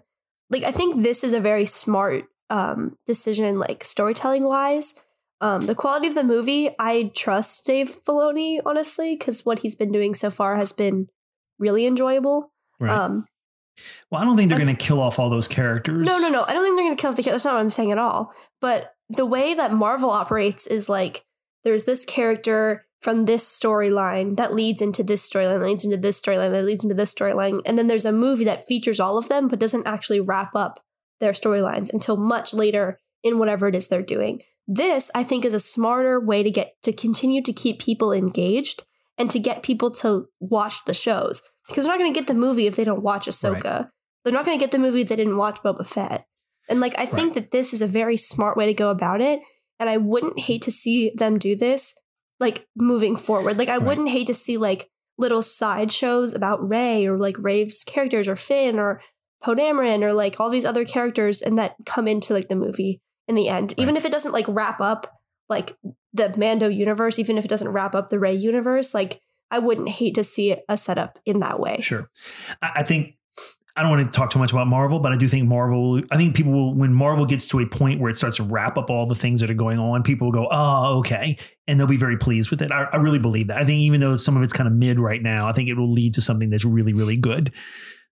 Like 0.50 0.64
I 0.64 0.72
think 0.72 1.04
this 1.04 1.24
is 1.24 1.34
a 1.34 1.40
very 1.40 1.66
smart 1.66 2.26
um 2.50 2.98
decision, 3.06 3.60
like 3.60 3.84
storytelling 3.84 4.44
wise. 4.44 4.96
Um, 5.40 5.62
the 5.62 5.76
quality 5.76 6.08
of 6.08 6.16
the 6.16 6.24
movie, 6.24 6.72
I 6.80 7.12
trust 7.14 7.66
Dave 7.68 7.96
Filoni 8.08 8.60
honestly 8.66 9.16
because 9.16 9.46
what 9.46 9.60
he's 9.60 9.76
been 9.76 9.92
doing 9.92 10.16
so 10.16 10.32
far 10.32 10.56
has 10.56 10.72
been 10.72 11.10
really 11.60 11.86
enjoyable. 11.86 12.52
Right. 12.80 12.92
Um, 12.92 13.28
well, 14.10 14.22
I 14.22 14.26
don't 14.26 14.36
think 14.36 14.50
they're 14.50 14.58
going 14.58 14.76
to 14.76 14.86
kill 14.86 15.00
off 15.00 15.20
all 15.20 15.30
those 15.30 15.48
characters. 15.48 16.08
no, 16.08 16.18
no, 16.18 16.30
no. 16.30 16.44
I 16.44 16.54
don't 16.54 16.64
think 16.64 16.78
they're 16.78 16.86
going 16.88 16.98
to 16.98 17.02
kill 17.02 17.12
off 17.12 17.16
the 17.18 17.22
characters. 17.22 17.44
That's 17.44 17.46
not 17.46 17.56
what 17.56 17.62
I'm 17.62 17.70
saying 17.70 17.92
at 17.92 18.00
all. 18.00 18.34
But 18.60 18.96
the 19.10 19.26
way 19.26 19.54
that 19.54 19.72
Marvel 19.72 20.10
operates 20.10 20.66
is 20.66 20.90
like 20.90 21.24
there's 21.64 21.84
this 21.84 22.04
character 22.04 22.87
from 23.02 23.26
this 23.26 23.48
storyline 23.48 24.36
that 24.38 24.54
leads 24.54 24.82
into 24.82 25.04
this 25.04 25.28
storyline, 25.28 25.60
that 25.60 25.66
leads 25.66 25.86
into 25.86 25.98
this 25.98 26.22
storyline, 26.22 26.52
that 26.52 26.66
leads 26.66 26.84
into 26.84 26.96
this 26.96 27.14
storyline, 27.14 27.62
and 27.66 27.78
then 27.78 27.88
there's 27.88 28.06
a 28.06 28.12
movie 28.12 28.46
that 28.46 28.68
features 28.68 29.00
all 29.00 29.18
of 29.18 29.30
them 29.30 29.48
but 29.48 29.60
doesn't 29.60 29.88
actually 29.88 30.20
wrap 30.20 30.56
up 30.56 30.80
their 31.20 31.32
storylines 31.32 31.92
until 31.92 32.18
much 32.18 32.54
later 32.54 33.00
in 33.24 33.38
whatever 33.38 33.68
it 33.68 33.76
is 33.76 33.88
they're 33.88 34.02
doing. 34.02 34.42
This, 34.68 35.10
I 35.16 35.24
think, 35.24 35.46
is 35.46 35.54
a 35.54 35.60
smarter 35.60 36.20
way 36.20 36.44
to 36.44 36.52
get 36.52 36.74
to 36.84 36.92
continue 36.92 37.42
to 37.44 37.54
keep 37.54 37.80
people 37.80 38.12
engaged 38.12 38.84
and 39.18 39.32
to 39.32 39.40
get 39.40 39.64
people 39.64 39.90
to 39.92 40.28
watch 40.40 40.86
the 40.86 40.94
shows 40.94 41.42
because 41.68 41.86
they're 41.86 41.94
not 41.94 42.00
going 42.00 42.14
to 42.14 42.20
get 42.20 42.28
the 42.28 42.34
movie 42.34 42.68
if 42.68 42.76
they 42.76 42.84
don't 42.84 43.02
watch 43.02 43.28
Ahsoka. 43.28 43.90
They're 44.24 44.34
not 44.34 44.46
going 44.46 44.58
to 44.58 44.64
get 44.64 44.72
the 44.72 44.80
movie 44.80 45.02
if 45.02 45.08
they 45.08 45.16
didn't 45.16 45.38
watch 45.38 45.62
Boba 45.64 45.88
Fett. 45.88 46.26
And 46.70 46.80
like, 46.82 46.94
I 46.98 47.06
think 47.06 47.34
that 47.34 47.52
this 47.52 47.74
is 47.74 47.82
a 47.82 47.88
very 47.88 48.18
smart 48.18 48.58
way 48.58 48.66
to 48.66 48.74
go 48.74 48.90
about 48.90 49.22
it. 49.22 49.40
And 49.80 49.90
I 49.90 49.98
wouldn't 49.98 50.40
hate 50.40 50.64
to 50.64 50.72
see 50.72 51.12
them 51.16 51.38
do 51.38 51.56
this, 51.56 51.96
like 52.40 52.68
moving 52.76 53.16
forward. 53.16 53.58
Like, 53.58 53.70
I 53.70 53.78
Right. 53.78 53.86
wouldn't 53.88 54.10
hate 54.10 54.28
to 54.28 54.34
see 54.34 54.58
like 54.58 54.90
little 55.18 55.42
side 55.42 55.92
shows 55.92 56.34
about 56.34 56.70
Rey 56.70 57.06
or 57.08 57.18
like 57.18 57.36
Rave's 57.40 57.84
characters 57.84 58.28
or 58.28 58.36
Finn 58.36 58.78
or 58.80 59.02
Poe 59.42 59.54
or 59.54 60.14
like 60.14 60.40
all 60.40 60.50
these 60.50 60.66
other 60.66 60.86
characters 60.86 61.42
and 61.42 61.58
that 61.58 61.76
come 61.86 62.08
into 62.08 62.34
like 62.34 62.50
the 62.50 62.56
movie. 62.56 63.02
in 63.28 63.36
the 63.36 63.50
end. 63.50 63.74
Even 63.78 63.98
if 63.98 64.06
it 64.06 64.12
doesn't 64.12 64.32
like 64.32 64.46
wrap 64.48 64.80
up 64.80 65.20
like 65.50 65.76
the 66.14 66.34
Mando 66.38 66.70
universe, 66.70 67.20
even 67.20 67.38
if 67.38 67.44
it 67.44 67.50
doesn't 67.50 67.74
wrap 67.74 67.94
up 67.94 68.10
the 68.10 68.20
Rey 68.20 68.34
universe, 68.34 68.94
like 68.94 69.20
I 69.52 69.60
wouldn't 69.60 69.90
hate 69.90 70.16
to 70.16 70.24
see 70.24 70.56
a 70.70 70.78
setup 70.78 71.20
in 71.26 71.40
that 71.40 71.60
way. 71.60 71.80
Sure. 71.82 72.10
I 72.62 72.84
think 72.84 73.18
I 73.78 73.82
don't 73.84 73.92
want 73.92 74.04
to 74.06 74.10
talk 74.12 74.32
too 74.32 74.40
much 74.40 74.52
about 74.52 74.66
Marvel, 74.68 75.00
but 75.00 75.12
I 75.12 75.18
do 75.18 75.28
think 75.28 75.48
Marvel, 75.48 76.02
I 76.10 76.18
think 76.18 76.36
people 76.36 76.52
will, 76.52 76.74
when 76.74 76.92
Marvel 76.94 77.26
gets 77.26 77.48
to 77.50 77.60
a 77.60 77.66
point 77.68 78.02
where 78.02 78.10
it 78.10 78.18
starts 78.18 78.38
to 78.38 78.44
wrap 78.44 78.76
up 78.78 78.90
all 78.90 79.06
the 79.06 79.14
things 79.16 79.40
that 79.42 79.52
are 79.52 79.56
going 79.56 79.78
on, 79.78 80.02
people 80.02 80.28
will 80.28 80.32
go, 80.34 80.48
oh, 80.50 80.98
okay. 81.00 81.38
And 81.68 81.80
they'll 81.80 81.86
be 81.88 81.96
very 81.96 82.18
pleased 82.18 82.50
with 82.50 82.62
it. 82.64 82.72
I, 82.72 82.86
I 82.92 82.96
really 82.98 83.20
believe 83.20 83.48
that. 83.48 83.58
I 83.58 83.66
think 83.66 83.80
even 83.82 84.02
though 84.02 84.16
some 84.16 84.36
of 84.36 84.42
it's 84.42 84.52
kind 84.52 84.68
of 84.68 84.74
mid 84.74 85.00
right 85.00 85.22
now, 85.22 85.48
I 85.48 85.54
think 85.54 85.70
it 85.70 85.76
will 85.76 85.92
lead 85.92 86.16
to 86.16 86.22
something 86.22 86.50
that's 86.50 86.66
really, 86.66 86.92
really 86.94 87.18
good. 87.18 87.54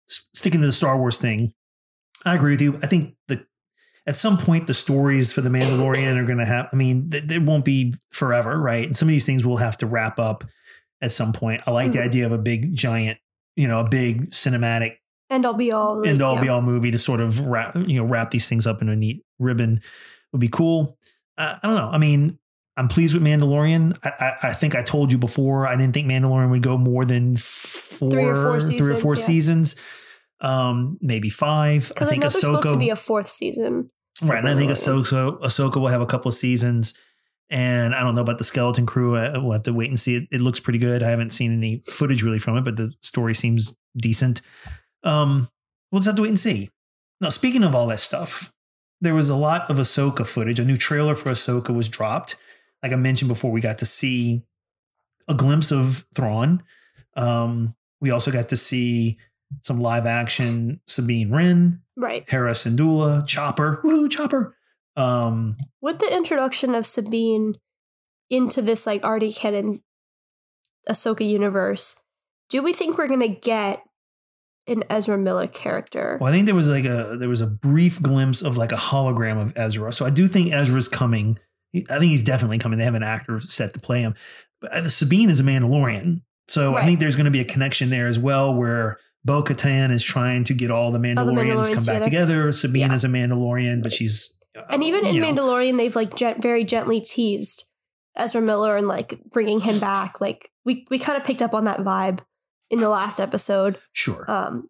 S- 0.07 0.29
sticking 0.33 0.61
to 0.61 0.67
the 0.67 0.71
Star 0.71 0.99
Wars 0.99 1.17
thing, 1.17 1.51
I 2.25 2.35
agree 2.35 2.51
with 2.51 2.61
you. 2.61 2.79
I 2.83 2.87
think 2.87 3.15
the 3.27 3.43
at 4.07 4.15
some 4.15 4.37
point 4.37 4.67
the 4.67 4.73
stories 4.75 5.33
for 5.33 5.41
the 5.41 5.49
Mandalorian 5.49 6.15
are 6.15 6.25
going 6.25 6.37
to 6.37 6.45
have. 6.45 6.67
I 6.71 6.75
mean, 6.75 7.09
th- 7.09 7.31
it 7.31 7.41
won't 7.41 7.65
be 7.65 7.91
forever, 8.11 8.59
right? 8.59 8.85
And 8.85 8.95
some 8.95 9.07
of 9.07 9.11
these 9.11 9.25
things 9.25 9.43
will 9.43 9.57
have 9.57 9.77
to 9.77 9.87
wrap 9.87 10.19
up 10.19 10.43
at 11.01 11.11
some 11.11 11.33
point. 11.33 11.61
I 11.65 11.71
like 11.71 11.91
the 11.91 11.97
Mhm. 11.97 12.05
idea 12.05 12.25
of 12.27 12.31
a 12.31 12.37
big 12.37 12.75
giant, 12.75 13.17
you 13.55 13.67
know, 13.67 13.79
a 13.79 13.89
big 13.89 14.29
cinematic 14.29 14.97
And 15.35 15.45
I'll 15.45 15.53
be 15.53 15.71
all 15.71 15.99
like, 15.99 16.09
end 16.09 16.21
all 16.21 16.35
yeah. 16.35 16.41
be 16.41 16.49
all 16.49 16.61
movie 16.61 16.91
to 16.91 16.97
sort 16.97 17.19
of 17.19 17.39
wrap 17.41 17.75
you 17.75 17.99
know 17.99 18.05
wrap 18.05 18.31
these 18.31 18.47
things 18.47 18.65
up 18.65 18.81
in 18.81 18.89
a 18.89 18.95
neat 18.95 19.23
ribbon 19.39 19.81
would 20.31 20.41
be 20.41 20.47
cool. 20.47 20.97
Uh, 21.37 21.55
I 21.61 21.67
don't 21.67 21.75
know. 21.75 21.89
I 21.89 21.97
mean, 21.97 22.39
I'm 22.77 22.87
pleased 22.87 23.13
with 23.13 23.23
Mandalorian. 23.23 23.97
I, 24.03 24.09
I, 24.09 24.47
I 24.49 24.53
think 24.53 24.75
I 24.75 24.81
told 24.81 25.11
you 25.11 25.17
before 25.17 25.67
I 25.67 25.75
didn't 25.75 25.93
think 25.93 26.07
Mandalorian 26.07 26.49
would 26.49 26.63
go 26.63 26.77
more 26.77 27.05
than 27.05 27.37
four, 27.37 28.11
Three 28.11 28.23
or 28.23 28.35
four 28.35 28.59
three 28.59 28.95
or 28.95 28.97
four 28.97 29.15
seasons, 29.15 29.19
yeah. 29.19 29.25
seasons, 29.25 29.81
um, 30.41 30.97
maybe 31.01 31.29
five. 31.29 31.85
I 31.85 31.87
Because 31.89 32.07
I, 32.07 32.09
think 32.09 32.21
there's 32.21 32.39
supposed 32.39 32.69
to 32.69 32.77
be 32.77 32.89
a 32.89 32.95
fourth 32.95 33.27
season. 33.27 33.89
right? 34.21 34.39
And 34.39 34.49
I 34.49 34.55
think. 34.55 34.71
Ahsoka, 34.71 35.39
Ahsoka 35.41 35.77
will 35.77 35.87
have 35.87 36.01
a 36.01 36.05
couple 36.05 36.29
of 36.29 36.35
seasons. 36.35 37.01
And 37.49 37.93
I 37.93 38.01
don't 38.01 38.15
know 38.15 38.21
about 38.21 38.39
the 38.39 38.43
skeleton 38.43 38.87
crew. 38.87 39.15
I, 39.15 39.37
we'll 39.37 39.51
have 39.51 39.63
to 39.63 39.73
wait 39.73 39.89
and 39.89 39.99
see. 39.99 40.15
It, 40.15 40.27
it 40.31 40.41
looks 40.41 40.59
pretty 40.59 40.79
good. 40.79 41.03
I 41.03 41.11
haven't 41.11 41.29
seen 41.29 41.55
any 41.55 41.83
footage 41.85 42.23
really 42.23 42.39
from 42.39 42.57
it, 42.57 42.65
but 42.65 42.75
the 42.75 42.91
story 43.01 43.35
seems 43.35 43.75
decent. 43.95 44.41
Um, 45.05 45.49
we'll 45.91 45.99
just 45.99 46.07
have 46.07 46.15
to 46.17 46.23
wait 46.23 46.29
and 46.29 46.39
see. 46.39 46.69
Now, 47.21 47.29
speaking 47.29 47.63
of 47.63 47.73
all 47.73 47.87
that 47.87 47.99
stuff, 47.99 48.51
there 49.01 49.15
was 49.15 49.29
a 49.29 49.35
lot 49.35 49.69
of 49.69 49.77
Ahsoka 49.77 50.25
footage. 50.25 50.59
A 50.59 50.65
new 50.65 50.77
trailer 50.77 51.15
for 51.15 51.29
Ahsoka 51.29 51.73
was 51.73 51.87
dropped. 51.87 52.35
Like 52.83 52.91
I 52.91 52.95
mentioned 52.95 53.29
before, 53.29 53.51
we 53.51 53.61
got 53.61 53.77
to 53.79 53.85
see 53.85 54.43
a 55.27 55.33
glimpse 55.33 55.71
of 55.71 56.05
Thrawn. 56.13 56.63
Um, 57.15 57.75
we 58.01 58.11
also 58.11 58.31
got 58.31 58.49
to 58.49 58.57
see 58.57 59.17
some 59.61 59.79
live 59.79 60.05
action 60.05 60.81
Sabine 60.87 61.31
Wren, 61.31 61.81
Right. 61.95 62.29
Hera 62.29 62.51
Syndulla, 62.51 63.25
Chopper, 63.25 63.81
woohoo, 63.83 64.09
Chopper. 64.09 64.57
Um, 64.97 65.55
With 65.81 65.99
the 65.99 66.13
introduction 66.13 66.75
of 66.75 66.85
Sabine 66.85 67.55
into 68.29 68.61
this 68.61 68.85
like 68.85 69.03
already 69.03 69.31
canon 69.31 69.81
Ahsoka 70.89 71.27
universe, 71.27 72.01
do 72.49 72.61
we 72.61 72.73
think 72.73 72.97
we're 72.97 73.07
gonna 73.07 73.27
get 73.27 73.81
an 74.67 74.83
Ezra 74.89 75.17
Miller 75.17 75.47
character? 75.47 76.17
Well, 76.19 76.31
I 76.31 76.35
think 76.35 76.45
there 76.45 76.55
was 76.55 76.69
like 76.69 76.85
a 76.85 77.15
there 77.19 77.29
was 77.29 77.41
a 77.41 77.47
brief 77.47 78.01
glimpse 78.01 78.41
of 78.41 78.57
like 78.57 78.71
a 78.71 78.75
hologram 78.77 79.41
of 79.41 79.53
Ezra. 79.55 79.93
So 79.93 80.05
I 80.05 80.09
do 80.09 80.27
think 80.27 80.53
Ezra's 80.53 80.87
coming. 80.87 81.39
I 81.75 81.99
think 81.99 82.11
he's 82.11 82.23
definitely 82.23 82.57
coming. 82.57 82.79
They 82.79 82.85
have 82.85 82.95
an 82.95 83.03
actor 83.03 83.39
set 83.39 83.73
to 83.73 83.79
play 83.79 84.01
him. 84.01 84.15
But 84.61 84.73
uh, 84.73 84.89
Sabine 84.89 85.29
is 85.29 85.39
a 85.39 85.43
Mandalorian, 85.43 86.21
so 86.47 86.75
I 86.75 86.85
think 86.85 86.99
there's 86.99 87.15
going 87.17 87.25
to 87.25 87.31
be 87.31 87.41
a 87.41 87.45
connection 87.45 87.89
there 87.89 88.07
as 88.07 88.17
well, 88.17 88.53
where 88.55 88.97
Bo 89.25 89.43
Katan 89.43 89.91
is 89.91 90.01
trying 90.03 90.45
to 90.45 90.53
get 90.53 90.71
all 90.71 90.91
the 90.91 90.99
Mandalorians, 90.99 91.33
Mandalorians 91.35 91.75
come 91.75 91.85
back 91.85 92.03
together. 92.03 92.05
together. 92.05 92.51
Sabine 92.53 92.89
Yeah. 92.89 92.93
is 92.93 93.03
a 93.03 93.07
Mandalorian, 93.09 93.83
but 93.83 93.91
she's 93.91 94.37
And 94.69 94.83
even 94.83 95.05
in 95.05 95.19
know, 95.19 95.27
Mandalorian, 95.27 95.77
they've 95.77 95.95
like 95.95 96.15
gent- 96.15 96.41
very 96.41 96.63
gently 96.63 97.01
teased 97.01 97.65
Ezra 98.15 98.41
Miller 98.41 98.77
and 98.77 98.87
like 98.87 99.19
bringing 99.31 99.59
him 99.59 99.79
back. 99.79 100.21
Like 100.21 100.51
we 100.63 100.85
we 100.89 100.97
kind 100.97 101.17
of 101.19 101.25
picked 101.25 101.41
up 101.41 101.53
on 101.53 101.65
that 101.65 101.79
vibe 101.79 102.19
in 102.69 102.79
the 102.79 102.89
last 102.89 103.19
episode. 103.19 103.77
sure. 103.93 104.29
Um, 104.29 104.69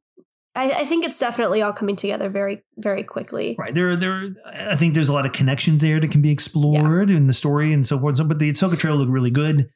I, 0.55 0.71
I 0.71 0.85
think 0.85 1.03
it's 1.03 1.19
definitely 1.19 1.61
all 1.61 1.73
coming 1.73 1.97
together 1.97 2.29
very 2.29 2.63
very 2.77 3.03
quickly. 3.03 3.55
Right 3.59 3.73
there, 3.73 3.97
there. 3.97 4.29
I 4.45 4.75
think 4.75 4.93
there's 4.93 5.09
a 5.09 5.13
lot 5.13 5.25
of 5.25 5.33
connections 5.33 5.81
there 5.81 5.99
that 5.99 6.11
can 6.11 6.21
be 6.21 6.31
explored 6.31 7.09
in 7.09 7.27
the 7.27 7.33
story 7.33 7.73
and 7.73 7.85
so 7.85 7.99
forth. 7.99 8.15
So, 8.17 8.23
but 8.23 8.39
the 8.39 8.49
Ahsoka 8.51 8.79
trailer 8.79 8.97
looked 8.97 9.11
really 9.11 9.31
good. 9.31 9.69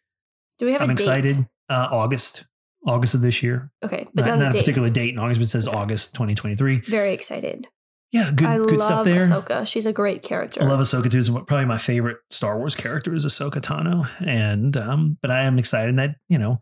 Do 0.57 0.65
we 0.65 0.71
have 0.73 0.81
I'm 0.81 0.89
a 0.89 0.95
date? 0.95 1.01
excited. 1.03 1.47
Uh, 1.69 1.87
August, 1.91 2.45
August 2.87 3.13
of 3.13 3.21
this 3.21 3.43
year. 3.43 3.71
Okay, 3.83 4.07
but 4.13 4.25
not, 4.25 4.39
not, 4.39 4.45
not 4.45 4.55
a 4.55 4.57
a 4.57 4.61
particular 4.61 4.89
date 4.89 5.13
in 5.13 5.19
August, 5.19 5.39
but 5.39 5.47
it 5.47 5.49
says 5.49 5.67
August 5.67 6.13
2023. 6.13 6.81
Very 6.81 7.13
excited. 7.13 7.67
Yeah, 8.11 8.31
good, 8.33 8.47
I 8.47 8.57
good 8.57 8.77
love 8.77 8.81
stuff 8.81 9.05
there. 9.05 9.19
Ahsoka. 9.21 9.67
She's 9.67 9.85
a 9.85 9.93
great 9.93 10.23
character. 10.23 10.63
I 10.63 10.65
love 10.65 10.79
Ahsoka 10.79 11.11
too. 11.11 11.17
Is 11.17 11.29
probably 11.29 11.65
my 11.65 11.77
favorite 11.77 12.17
Star 12.31 12.57
Wars 12.57 12.75
character 12.75 13.13
is 13.13 13.25
Ahsoka 13.25 13.61
Tano, 13.61 14.09
and 14.25 14.75
um, 14.77 15.17
but 15.21 15.29
I 15.29 15.43
am 15.43 15.59
excited 15.59 15.97
that 15.97 16.15
you 16.27 16.37
know, 16.39 16.61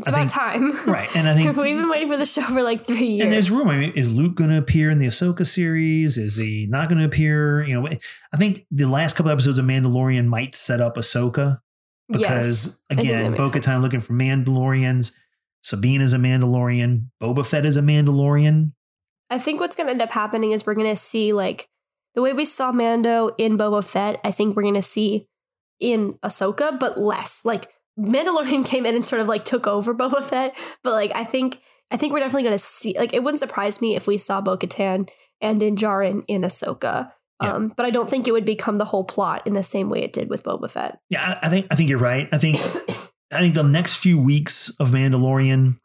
It's 0.00 0.08
I 0.08 0.10
about 0.10 0.30
think- 0.30 0.76
time. 0.76 0.92
right, 0.92 1.14
and 1.16 1.28
I 1.28 1.34
think 1.34 1.56
We've 1.56 1.76
been 1.76 1.88
waiting 1.88 2.08
for 2.08 2.16
the 2.16 2.26
show 2.26 2.42
for 2.42 2.62
like 2.62 2.86
three 2.86 3.06
years. 3.06 3.22
and 3.24 3.32
there's 3.32 3.50
room. 3.50 3.68
I 3.68 3.76
mean, 3.76 3.92
is 3.94 4.12
Luke 4.12 4.34
going 4.34 4.50
to 4.50 4.58
appear 4.58 4.90
in 4.90 4.98
the 4.98 5.06
Ahsoka 5.06 5.46
series? 5.46 6.18
Is 6.18 6.36
he 6.36 6.66
not 6.68 6.88
going 6.88 6.98
to 6.98 7.04
appear? 7.04 7.62
You 7.64 7.80
know, 7.80 7.88
I 8.32 8.36
think 8.36 8.66
the 8.70 8.86
last 8.86 9.16
couple 9.16 9.30
episodes 9.32 9.58
of 9.58 9.64
Mandalorian 9.64 10.26
might 10.26 10.54
set 10.54 10.80
up 10.80 10.96
Ahsoka 10.96 11.60
because 12.08 12.82
that 12.88 12.98
again, 13.00 13.34
Bo 13.34 13.44
Katan 13.46 13.82
looking 13.82 14.00
for 14.00 14.12
Mandalorians. 14.12 15.12
Sabine 15.62 16.00
is 16.00 16.14
a 16.14 16.18
Mandalorian. 16.18 17.06
Boba 17.22 17.44
Fett 17.44 17.66
is 17.66 17.76
a 17.76 17.82
Mandalorian. 17.82 18.72
I 19.28 19.38
think 19.38 19.60
what's 19.60 19.76
going 19.76 19.86
to 19.86 19.92
end 19.92 20.02
up 20.02 20.10
happening 20.10 20.50
is 20.50 20.66
we're 20.66 20.74
going 20.74 20.88
to 20.90 20.96
see 20.96 21.32
like 21.32 21.68
the 22.14 22.22
way 22.22 22.32
we 22.32 22.44
saw 22.44 22.72
Mando 22.72 23.30
in 23.38 23.56
Boba 23.58 23.84
Fett. 23.84 24.18
I 24.24 24.30
think 24.30 24.56
we're 24.56 24.62
going 24.62 24.74
to 24.74 24.82
see 24.82 25.28
in 25.78 26.14
Ahsoka, 26.24 26.78
but 26.80 26.98
less. 26.98 27.44
Like 27.44 27.68
Mandalorian 28.00 28.66
came 28.66 28.86
in 28.86 28.94
and 28.94 29.04
sort 29.04 29.20
of 29.20 29.28
like 29.28 29.44
took 29.44 29.66
over 29.66 29.94
Boba 29.94 30.22
Fett, 30.22 30.56
but 30.82 30.92
like 30.92 31.12
I 31.14 31.24
think 31.24 31.60
I 31.90 31.96
think 31.96 32.12
we're 32.12 32.20
definitely 32.20 32.44
going 32.44 32.58
to 32.58 32.64
see. 32.64 32.96
Like 32.98 33.12
it 33.14 33.22
wouldn't 33.22 33.40
surprise 33.40 33.80
me 33.80 33.96
if 33.96 34.06
we 34.06 34.16
saw 34.18 34.40
Bo 34.40 34.56
Katan 34.56 35.08
and 35.40 35.60
Din 35.60 35.74
in 35.74 36.42
Ahsoka. 36.42 37.12
Yeah. 37.42 37.54
Um, 37.54 37.72
but 37.74 37.86
I 37.86 37.90
don't 37.90 38.08
think 38.10 38.28
it 38.28 38.32
would 38.32 38.44
become 38.44 38.76
the 38.76 38.84
whole 38.84 39.04
plot 39.04 39.46
in 39.46 39.54
the 39.54 39.62
same 39.62 39.88
way 39.88 40.02
it 40.02 40.12
did 40.12 40.28
with 40.28 40.44
Boba 40.44 40.70
Fett. 40.70 41.00
Yeah, 41.08 41.38
I 41.42 41.46
I 41.46 41.50
think 41.50 41.66
I 41.70 41.74
think 41.74 41.88
you're 41.90 41.98
right. 41.98 42.28
I 42.32 42.38
think 42.38 42.56
I 43.32 43.40
think 43.40 43.54
the 43.54 43.62
next 43.62 43.96
few 43.96 44.18
weeks 44.20 44.70
of 44.78 44.90
Mandalorian 44.90 45.78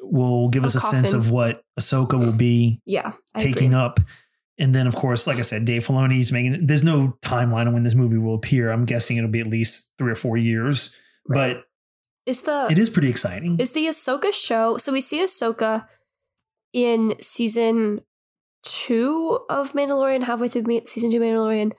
will 0.00 0.48
give 0.50 0.64
us 0.64 0.74
A 0.74 0.80
sense 0.80 1.12
of 1.12 1.30
what 1.30 1.62
Ahsoka 1.80 2.18
will 2.18 2.36
be 2.36 2.80
Yeah, 2.84 3.12
I 3.34 3.40
taking 3.40 3.72
agree. 3.72 3.80
up. 3.80 4.00
And 4.58 4.74
then, 4.74 4.86
of 4.86 4.94
course, 4.94 5.26
like 5.26 5.38
I 5.38 5.42
said, 5.42 5.64
Dave 5.64 5.86
Filoni's 5.86 6.30
making. 6.30 6.66
There's 6.66 6.84
no 6.84 7.16
timeline 7.22 7.66
on 7.66 7.72
when 7.72 7.82
this 7.84 7.94
movie 7.94 8.18
will 8.18 8.34
appear. 8.34 8.70
I'm 8.70 8.84
guessing 8.84 9.16
it'll 9.16 9.30
be 9.30 9.40
at 9.40 9.46
least 9.46 9.92
three 9.98 10.12
or 10.12 10.14
four 10.14 10.36
years. 10.36 10.96
Right. 11.28 11.56
But 11.56 11.64
Is 12.26 12.42
the 12.42 12.68
it 12.70 12.78
is 12.78 12.90
pretty 12.90 13.08
exciting. 13.08 13.58
Is 13.58 13.72
the 13.72 13.86
Ahsoka 13.86 14.32
show? 14.32 14.76
So 14.76 14.92
we 14.92 15.00
see 15.00 15.22
Ahsoka 15.22 15.86
in 16.72 17.14
season 17.20 18.00
two 18.62 19.40
of 19.48 19.72
Mandalorian, 19.72 20.24
halfway 20.24 20.48
through 20.48 20.82
season 20.86 21.10
two 21.10 21.20
Mandalorian, 21.20 21.72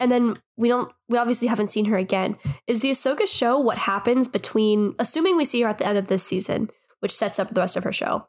and 0.00 0.10
then 0.10 0.38
we 0.56 0.68
don't. 0.68 0.92
We 1.08 1.18
obviously 1.18 1.48
haven't 1.48 1.68
seen 1.68 1.86
her 1.86 1.96
again. 1.96 2.36
Is 2.66 2.80
the 2.80 2.90
Ahsoka 2.90 3.26
show 3.26 3.58
what 3.58 3.78
happens 3.78 4.28
between? 4.28 4.94
Assuming 4.98 5.36
we 5.36 5.44
see 5.44 5.62
her 5.62 5.68
at 5.68 5.78
the 5.78 5.86
end 5.86 5.98
of 5.98 6.08
this 6.08 6.24
season, 6.24 6.70
which 7.00 7.14
sets 7.14 7.38
up 7.38 7.50
the 7.50 7.60
rest 7.60 7.76
of 7.76 7.84
her 7.84 7.92
show. 7.92 8.26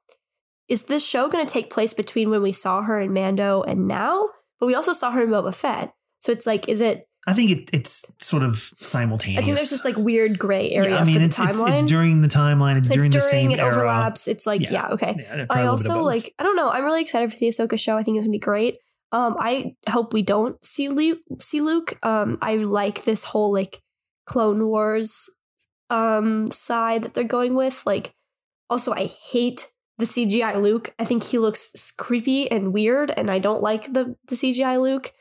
Is 0.67 0.85
this 0.85 1.07
show 1.07 1.29
going 1.29 1.45
to 1.45 1.51
take 1.51 1.69
place 1.69 1.93
between 1.93 2.31
when 2.31 2.41
we 2.41 2.51
saw 2.51 2.81
her 2.81 2.99
in 2.99 3.13
Mando 3.13 3.61
and 3.61 3.87
now? 3.87 4.29
But 4.59 4.65
we 4.65 4.75
also 4.75 4.93
saw 4.93 5.11
her 5.11 5.23
in 5.23 5.29
Boba 5.29 5.53
Fett. 5.53 5.93
So 6.19 6.31
it's 6.31 6.47
like, 6.47 6.67
is 6.67 6.81
it? 6.81 7.07
I 7.27 7.33
think 7.33 7.49
it, 7.51 7.69
it's 7.73 8.13
sort 8.19 8.43
of 8.43 8.57
simultaneous. 8.57 9.41
I 9.41 9.45
think 9.45 9.57
there's 9.57 9.71
just 9.71 9.83
like 9.85 9.97
weird 9.97 10.37
gray 10.37 10.71
area 10.71 10.91
Yeah, 10.91 10.97
I 10.99 11.03
mean, 11.05 11.17
for 11.17 11.21
it's, 11.23 11.39
it's, 11.39 11.57
timeline. 11.61 11.73
it's 11.73 11.83
during 11.83 12.21
the 12.21 12.27
timeline. 12.27 12.75
It's, 12.77 12.87
It's 12.87 12.95
during, 12.95 13.11
the 13.11 13.21
same 13.21 13.51
it 13.51 13.59
era. 13.59 13.69
overlaps. 13.73 14.27
It's 14.27 14.45
like, 14.45 14.61
Yeah. 14.61 14.71
yeah, 14.71 14.87
okay. 14.89 15.15
Yeah, 15.17 15.45
I 15.49 15.61
a 15.61 15.71
little 15.71 15.77
bit 15.77 15.85
of 15.87 15.91
also 15.91 16.01
like 16.01 16.33
I 16.37 16.43
don't 16.43 16.55
know. 16.55 16.69
I'm 16.69 16.83
really 16.83 17.01
excited 17.01 17.31
for 17.31 17.37
the 17.37 17.47
Ahsoka 17.47 17.79
show. 17.79 17.97
I 17.97 18.03
think 18.03 18.17
it's 18.17 18.25
gonna 18.25 18.31
be 18.31 18.39
great. 18.39 18.77
Um, 19.11 19.35
I 19.39 19.75
hope 19.89 20.13
we 20.13 20.21
don't 20.21 20.63
see 20.63 20.89
Luke. 20.89 21.19
See 21.39 21.61
Luke. 21.61 21.97
Um, 22.03 22.37
I 22.41 22.57
like 22.57 23.05
this 23.05 23.23
whole 23.23 23.51
like 23.51 23.81
Clone 24.25 24.67
Wars 24.67 25.29
um 25.89 26.47
side 26.47 27.03
that 27.03 27.13
they're 27.13 27.23
going 27.23 27.55
with. 27.55 27.81
Like, 27.85 28.13
also 28.69 28.93
I 28.93 29.05
hate 29.31 29.71
the 29.97 30.05
CGI 30.05 30.61
Luke. 30.61 30.93
I 30.99 31.05
think 31.05 31.23
he 31.23 31.39
looks 31.39 31.91
creepy 31.97 32.49
and 32.51 32.73
weird, 32.73 33.11
and 33.17 33.31
I 33.31 33.39
don't 33.39 33.61
like 33.63 33.93
the 33.93 34.15
the 34.27 34.35
CGI 34.35 34.79
Luke. 34.79 35.11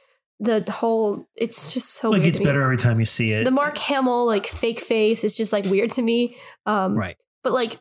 The 0.41 0.65
whole 0.71 1.27
it's 1.37 1.73
just 1.73 1.95
so 1.95 2.13
it 2.15 2.23
gets 2.23 2.41
better 2.41 2.63
every 2.63 2.77
time 2.77 2.99
you 2.99 3.07
see 3.07 3.33
it. 3.33 3.45
The 3.45 3.51
Mark 3.51 3.79
Hamill 3.79 4.27
like 4.27 4.47
fake 4.47 4.81
face 4.81 5.23
is 5.25 5.37
just 5.37 5.53
like 5.53 5.65
weird 5.67 5.91
to 5.93 6.03
me. 6.03 6.37
Um, 6.67 6.97
right. 6.97 7.17
but 7.43 7.53
like, 7.53 7.81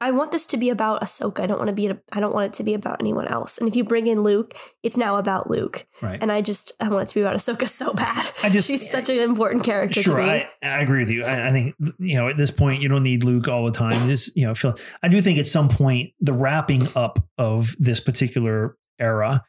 I 0.00 0.10
want 0.10 0.32
this 0.32 0.46
to 0.46 0.56
be 0.56 0.70
about 0.70 1.00
Ahsoka. 1.02 1.40
I 1.40 1.46
don't 1.46 1.58
want 1.58 1.68
to 1.68 1.74
be. 1.74 1.88
I 2.12 2.18
don't 2.18 2.34
want 2.34 2.46
it 2.46 2.52
to 2.56 2.64
be 2.64 2.74
about 2.74 3.00
anyone 3.00 3.28
else. 3.28 3.58
And 3.58 3.68
if 3.68 3.76
you 3.76 3.84
bring 3.84 4.08
in 4.08 4.22
Luke, 4.24 4.54
it's 4.82 4.96
now 4.96 5.16
about 5.18 5.48
Luke. 5.48 5.86
Right. 6.00 6.18
And 6.20 6.32
I 6.32 6.40
just 6.40 6.72
I 6.80 6.88
want 6.88 7.04
it 7.04 7.08
to 7.10 7.14
be 7.14 7.20
about 7.20 7.36
Ahsoka 7.36 7.68
so 7.68 7.92
bad. 7.94 8.32
I 8.42 8.48
just- 8.48 8.66
she's 8.66 8.90
such 8.90 9.08
an 9.08 9.18
important 9.20 9.62
character 9.64 10.02
Sure, 10.02 10.16
to 10.18 10.22
me. 10.24 10.28
I, 10.28 10.48
I 10.62 10.80
agree 10.80 11.00
with 11.00 11.10
you. 11.10 11.22
I, 11.24 11.48
I 11.48 11.50
think 11.52 11.76
you 12.00 12.16
know 12.16 12.28
at 12.28 12.36
this 12.36 12.50
point 12.50 12.82
you 12.82 12.88
don't 12.88 13.04
need 13.04 13.22
Luke 13.22 13.46
all 13.46 13.64
the 13.64 13.70
time. 13.70 14.08
Just 14.08 14.36
you 14.36 14.46
know, 14.46 14.54
feel. 14.54 14.76
I 15.02 15.06
do 15.08 15.22
think 15.22 15.38
at 15.38 15.46
some 15.46 15.68
point 15.68 16.10
the 16.20 16.32
wrapping 16.32 16.82
up 16.96 17.24
of 17.38 17.76
this 17.78 18.00
particular 18.00 18.76
era 18.98 19.44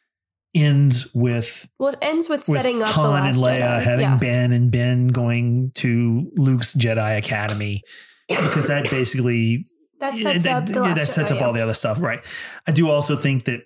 ends 0.56 1.12
with 1.14 1.68
Well, 1.80 1.90
it 1.94 2.00
ends 2.02 2.30
with, 2.30 2.48
with 2.48 2.58
setting 2.58 2.84
up 2.84 2.92
Han 2.92 3.04
the 3.04 3.10
last 3.10 3.38
and 3.38 3.48
Leia 3.48 3.60
Jedi. 3.60 3.82
having 3.82 4.04
yeah. 4.06 4.18
Ben 4.18 4.52
and 4.52 4.72
Ben 4.72 5.08
going 5.08 5.72
to 5.76 6.32
Luke's 6.36 6.74
Jedi 6.76 7.18
Academy 7.18 7.82
because 8.28 8.68
that 8.68 8.90
basically 8.90 9.66
that 10.00 10.14
sets 10.14 10.44
that, 10.46 10.56
up 10.64 10.66
the 10.68 10.74
yeah, 10.84 10.94
that 10.94 11.08
sets 11.08 11.32
Jedi, 11.32 11.36
up 11.36 11.42
yeah. 11.42 11.48
all 11.48 11.54
the 11.54 11.62
other 11.64 11.74
stuff, 11.74 12.00
right? 12.02 12.26
I 12.68 12.72
do 12.72 12.90
also 12.90 13.16
think 13.16 13.46
that 13.46 13.62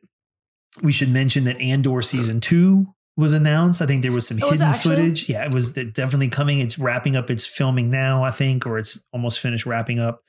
we 0.82 0.92
should 0.92 1.10
mention 1.10 1.44
that 1.46 1.60
Andor 1.60 2.02
season 2.02 2.40
two 2.40 2.88
was 3.16 3.34
announced. 3.34 3.82
I 3.82 3.88
think 3.88 4.04
there 4.04 4.12
was 4.12 4.28
some 4.28 4.38
Oh, 4.44 4.50
hidden 4.52 4.68
actually? 4.68 4.96
footage. 4.96 5.28
Yeah, 5.30 5.44
it 5.44 5.52
was 5.52 5.74
definitely 5.74 6.30
coming. 6.30 6.60
It's 6.60 6.78
wrapping 6.78 7.16
up 7.16 7.32
its 7.32 7.46
filming 7.48 7.90
now, 7.90 8.24
I 8.24 8.30
think, 8.32 8.66
or 8.68 8.78
it's 8.78 9.04
almost 9.12 9.40
finished 9.40 9.66
wrapping 9.66 10.00
up. 10.00 10.22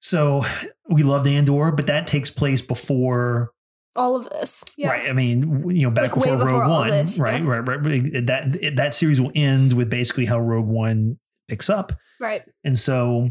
So 0.00 0.44
we 0.88 1.02
loved 1.02 1.26
Andor, 1.26 1.72
but 1.72 1.88
that 1.88 2.06
takes 2.06 2.30
place 2.30 2.62
before 2.62 3.50
all 3.96 4.16
of 4.16 4.28
this. 4.30 4.64
Yeah. 4.76 4.90
Right. 4.90 5.08
I 5.08 5.12
mean, 5.12 5.68
you 5.70 5.82
know, 5.86 5.90
back 5.90 6.16
Like, 6.16 6.24
before, 6.24 6.36
Rogue 6.46 6.70
One. 6.70 6.88
this, 6.90 7.18
right, 7.18 7.42
yeah. 7.42 7.48
right. 7.48 7.60
Right. 7.84 8.26
That 8.26 8.74
that 8.76 8.94
series 8.94 9.20
will 9.20 9.32
end 9.34 9.72
with 9.72 9.90
basically 9.90 10.24
how 10.26 10.38
Rogue 10.38 10.66
One 10.66 11.18
picks 11.48 11.68
up, 11.70 11.92
Right. 12.20 12.42
and 12.64 12.78
so 12.78 13.30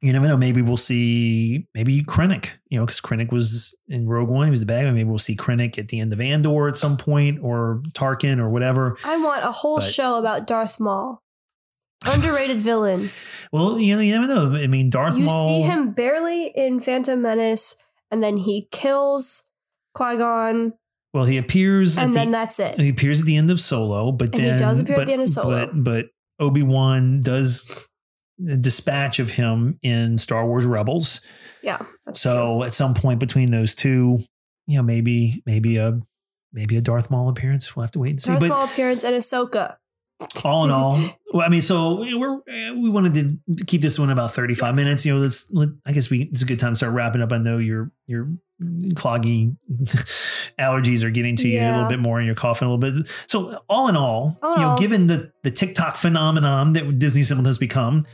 you 0.00 0.12
never 0.12 0.28
know. 0.28 0.36
Maybe 0.36 0.60
we'll 0.62 0.76
see 0.76 1.66
maybe 1.74 2.02
Krennic. 2.02 2.50
You 2.68 2.78
know, 2.78 2.86
because 2.86 3.00
Krennic 3.00 3.32
was 3.32 3.74
in 3.88 4.06
Rogue 4.06 4.28
One. 4.28 4.46
He 4.46 4.50
was 4.50 4.60
the 4.60 4.66
bad 4.66 4.84
guy. 4.84 4.90
Maybe 4.90 5.08
we'll 5.08 5.18
see 5.18 5.34
Krennic 5.36 5.78
at 5.78 5.88
the 5.88 5.98
end 6.00 6.12
of 6.12 6.20
Andor 6.20 6.68
at 6.68 6.76
some 6.76 6.96
point, 6.96 7.38
or 7.42 7.82
Tarkin, 7.92 8.38
or 8.38 8.50
whatever. 8.50 8.96
I 9.04 9.16
want 9.16 9.44
a 9.44 9.52
whole 9.52 9.76
But- 9.78 9.84
show 9.84 10.16
about 10.18 10.46
Darth 10.46 10.78
Maul. 10.78 11.20
Underrated 12.06 12.58
villain. 12.60 13.08
Well, 13.50 13.78
you 13.78 13.94
know, 13.96 14.02
you 14.02 14.12
never 14.12 14.26
know. 14.28 14.54
I 14.58 14.66
mean, 14.66 14.90
Darth 14.90 15.16
You 15.16 15.22
Maul. 15.24 15.46
see 15.46 15.62
him 15.62 15.92
barely 15.92 16.48
in 16.54 16.78
Phantom 16.80 17.20
Menace, 17.22 17.76
and 18.10 18.22
then 18.22 18.36
he 18.36 18.68
kills 18.70 19.50
Qui 19.94 20.16
Gon, 20.16 20.72
Well, 21.12 21.24
he 21.24 21.38
appears. 21.38 21.98
and 21.98 22.12
the, 22.12 22.18
then 22.18 22.30
that's 22.30 22.58
it. 22.58 22.78
He 22.78 22.88
appears 22.88 23.20
at 23.20 23.26
the 23.26 23.36
end 23.36 23.50
of 23.50 23.60
Solo, 23.60 24.12
but 24.12 24.34
And 24.34 24.42
he 24.42 24.56
does 24.56 24.80
appear 24.80 25.00
at 25.00 25.06
the 25.06 25.12
end 25.12 25.22
of 25.22 25.30
Solo. 25.30 25.66
But, 25.66 25.84
but 25.84 26.06
Obi 26.40 26.62
Wan 26.62 27.20
does 27.20 27.88
the 28.38 28.56
dispatch 28.56 29.18
of 29.18 29.30
him 29.30 29.78
in 29.82 30.18
Star 30.18 30.46
Wars 30.46 30.66
Rebels. 30.66 31.20
Yeah. 31.62 31.78
That's 32.04 32.20
true. 32.20 32.32
So 32.32 32.62
at 32.64 32.74
some 32.74 32.94
point 32.94 33.20
between 33.20 33.50
those 33.50 33.74
two, 33.74 34.18
you 34.66 34.76
know, 34.76 34.82
maybe 34.82 35.42
maybe 35.46 35.76
a 35.76 36.00
maybe 36.52 36.76
a 36.76 36.80
Darth 36.80 37.10
Maul 37.10 37.28
appearance. 37.28 37.74
We'll 37.74 37.84
have 37.84 37.90
to 37.92 37.98
wait 37.98 38.12
and 38.12 38.22
see. 38.22 38.30
Darth 38.30 38.40
but 38.40 38.48
Maul 38.48 38.64
appearance 38.64 39.04
and 39.04 39.14
Ahsoka. 39.14 39.76
all 40.44 40.64
in 40.64 40.70
all, 40.70 40.98
well, 41.32 41.44
I 41.44 41.48
mean, 41.48 41.60
so 41.60 41.96
we're 41.96 42.40
we 42.46 42.88
wanted 42.88 43.14
to 43.56 43.64
keep 43.64 43.82
this 43.82 43.98
one 43.98 44.10
about 44.10 44.32
thirty 44.32 44.54
five 44.54 44.74
minutes. 44.74 45.04
You 45.04 45.14
know, 45.14 45.20
let's 45.20 45.52
let, 45.52 45.70
I 45.84 45.92
guess 45.92 46.10
we 46.10 46.22
it's 46.32 46.42
a 46.42 46.46
good 46.46 46.58
time 46.58 46.72
to 46.72 46.76
start 46.76 46.94
wrapping 46.94 47.22
up. 47.22 47.32
I 47.32 47.38
know 47.38 47.58
your 47.58 47.90
your 48.06 48.30
cloggy 48.62 49.56
allergies 50.58 51.02
are 51.02 51.10
getting 51.10 51.36
to 51.36 51.48
you 51.48 51.60
a 51.60 51.70
little 51.72 51.88
bit 51.88 51.98
more, 51.98 52.18
and 52.18 52.26
you're 52.26 52.34
coughing 52.34 52.68
a 52.68 52.72
little 52.72 52.78
bit. 53.02 53.08
So 53.26 53.58
all 53.68 53.88
in 53.88 53.96
all, 53.96 54.38
All 54.42 54.54
you 54.54 54.60
know, 54.62 54.68
all- 54.70 54.78
given 54.78 55.06
the 55.06 55.32
the 55.42 55.50
TikTok 55.50 55.96
phenomenon 55.96 56.72
that 56.74 56.98
Disney 56.98 57.22
Assembled 57.22 57.46
has 57.46 57.58
become, 57.58 58.06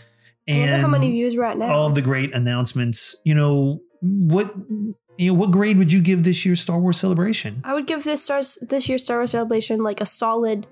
and 0.47 0.81
how 0.83 0.89
many 0.89 1.11
views 1.11 1.37
we're 1.37 1.45
at 1.45 1.59
now. 1.59 1.73
all 1.73 1.87
of 1.87 1.95
the 1.95 2.03
great 2.03 2.35
announcements, 2.35 3.21
you 3.25 3.35
know, 3.35 3.81
what 4.01 4.55
you 5.19 5.33
know, 5.33 5.39
what 5.39 5.51
grade 5.51 5.77
would 5.79 5.93
you 5.93 6.01
give 6.01 6.25
this 6.25 6.45
year's 6.47 6.61
Star 6.61 6.79
Wars 6.79 6.99
celebration? 6.99 7.61
I 7.65 7.75
would 7.75 7.87
give 7.87 8.05
this 8.05 8.25
stars 8.25 8.57
this 8.69 8.89
year's 8.89 9.05
Star 9.05 9.19
Wars 9.19 9.33
celebration 9.33 9.83
like 9.83 10.01
a 10.01 10.07
solid 10.07 10.67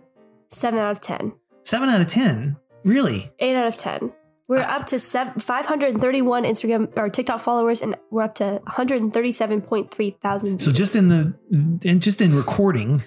seven 0.48 0.78
out 0.81 0.90
of 0.90 1.00
ten. 1.00 1.33
Seven 1.64 1.88
out 1.90 2.00
of 2.00 2.07
ten. 2.07 2.57
Really? 2.85 3.31
Eight 3.38 3.54
out 3.57 3.66
of 3.66 3.76
ten. 3.76 4.12
We're 4.48 4.62
up 4.62 4.87
to 4.87 4.98
seven, 4.98 5.38
531 5.40 6.44
Instagram 6.44 6.96
or 6.96 7.11
TikTok 7.11 7.38
followers, 7.40 7.82
and 7.82 7.96
we're 8.11 8.22
up 8.22 8.34
to 8.37 8.62
137.3 8.66 10.20
thousand. 10.20 10.58
So 10.61 10.72
just 10.72 10.96
in 10.96 11.08
the 11.08 11.34
and 11.52 12.00
just 12.00 12.22
in 12.22 12.34
recording, 12.34 13.02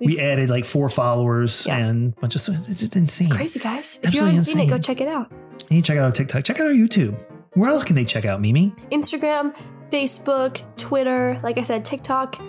we 0.00 0.06
We've- 0.08 0.20
added 0.20 0.50
like 0.50 0.64
four 0.64 0.88
followers 0.88 1.64
Yeah. 1.66 1.76
and 1.78 2.14
a 2.16 2.20
bunch 2.20 2.34
of 2.34 2.48
it's 2.68 2.80
just 2.80 2.96
insane. 2.96 3.28
it's 3.28 3.36
crazy, 3.36 3.60
guys. 3.60 4.00
If 4.02 4.12
you 4.14 4.24
haven't 4.24 4.40
seen 4.40 4.58
it, 4.58 4.66
go 4.66 4.76
check 4.78 5.00
it 5.00 5.06
out. 5.06 5.30
You 5.70 5.82
check 5.82 5.98
out 5.98 6.04
our 6.04 6.10
TikTok. 6.10 6.42
Check 6.44 6.58
out 6.58 6.66
our 6.66 6.72
YouTube. 6.72 7.16
Where 7.54 7.70
else 7.70 7.84
can 7.84 7.94
they 7.94 8.04
check 8.04 8.24
out 8.24 8.40
Mimi? 8.40 8.72
Instagram, 8.90 9.54
Facebook, 9.90 10.62
Twitter, 10.76 11.38
like 11.44 11.58
I 11.58 11.62
said, 11.62 11.84
TikTok, 11.84 12.40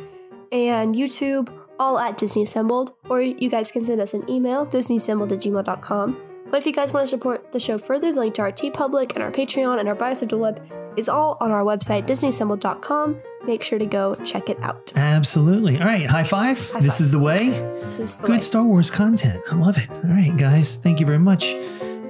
and 0.52 0.96
YouTube, 0.96 1.54
all 1.78 2.00
at 2.00 2.18
Disney 2.18 2.42
Assembled. 2.42 2.94
Or 3.10 3.22
you 3.22 3.50
guys 3.50 3.72
can 3.72 3.84
send 3.84 4.02
us 4.02 4.14
an 4.16 4.28
email, 4.30 4.66
disneyassembled 4.66 5.32
at 5.32 5.40
gmail.com. 5.40 6.18
But 6.54 6.60
if 6.60 6.68
you 6.68 6.72
guys 6.72 6.94
want 6.94 7.04
to 7.04 7.08
support 7.08 7.52
the 7.52 7.60
show 7.60 7.80
further, 7.80 8.12
the 8.14 8.20
link 8.20 8.36
to 8.36 8.44
our 8.44 8.52
TeePublic 8.52 9.16
and 9.16 9.24
our 9.24 9.32
Patreon 9.32 9.80
and 9.80 9.90
our 9.90 9.96
Biosocial 9.96 10.38
Web 10.38 10.62
is 10.96 11.10
all 11.10 11.36
on 11.42 11.50
our 11.50 11.64
website, 11.64 12.06
disneyassembled.com. 12.06 13.20
Make 13.44 13.64
sure 13.64 13.80
to 13.80 13.88
go 13.88 14.14
check 14.24 14.50
it 14.50 14.62
out. 14.62 14.94
Absolutely. 14.96 15.80
All 15.80 15.88
right, 15.88 16.06
high 16.06 16.24
five. 16.24 16.60
High 16.70 16.82
this 16.82 16.98
five. 17.00 17.02
is 17.02 17.12
the 17.12 17.18
way. 17.18 17.50
This 17.82 18.00
is 18.00 18.18
the 18.18 18.28
Good 18.28 18.34
way. 18.34 18.42
Star 18.42 18.64
Wars 18.64 18.92
content. 18.92 19.42
I 19.50 19.56
love 19.56 19.80
it. 19.80 19.90
All 19.90 20.12
right, 20.12 20.38
guys. 20.38 20.78
Thank 20.78 21.00
you 21.00 21.08
very 21.08 21.18
much. 21.18 21.56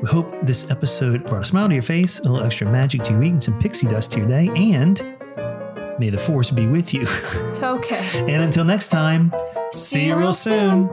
We 0.01 0.09
hope 0.09 0.29
this 0.43 0.69
episode 0.69 1.25
brought 1.25 1.43
a 1.43 1.45
smile 1.45 1.69
to 1.69 1.73
your 1.73 1.81
face, 1.81 2.19
a 2.19 2.23
little 2.23 2.45
extra 2.45 2.69
magic 2.69 3.03
to 3.03 3.11
your 3.11 3.21
week, 3.21 3.31
and 3.31 3.41
some 3.41 3.57
pixie 3.61 3.87
dust 3.87 4.11
to 4.11 4.17
your 4.17 4.27
day. 4.27 4.49
And 4.57 4.99
may 5.99 6.09
the 6.09 6.19
force 6.19 6.51
be 6.51 6.67
with 6.67 6.93
you. 6.93 7.07
Okay. 7.63 8.05
and 8.29 8.43
until 8.43 8.65
next 8.65 8.89
time, 8.89 9.31
see 9.71 10.07
you 10.07 10.17
real 10.17 10.33
soon. 10.33 10.89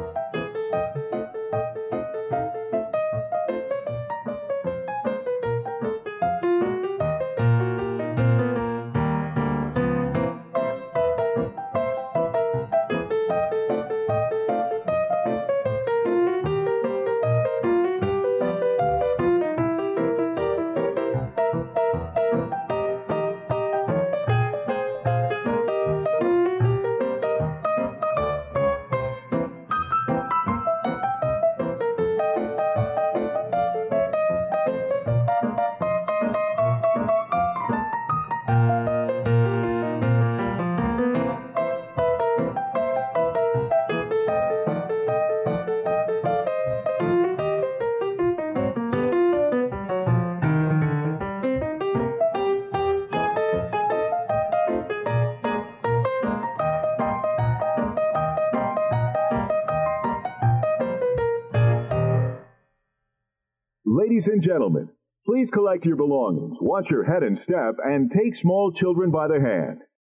Ladies 64.21 64.35
and 64.35 64.43
gentlemen, 64.43 64.91
please 65.25 65.51
collect 65.51 65.87
your 65.87 65.97
belongings, 65.97 66.59
watch 66.61 66.91
your 66.91 67.05
head 67.05 67.23
and 67.23 67.41
step, 67.41 67.77
and 67.83 68.11
take 68.11 68.37
small 68.37 68.71
children 68.71 69.11
by 69.11 69.29
the 69.29 69.41
hand. 69.41 69.81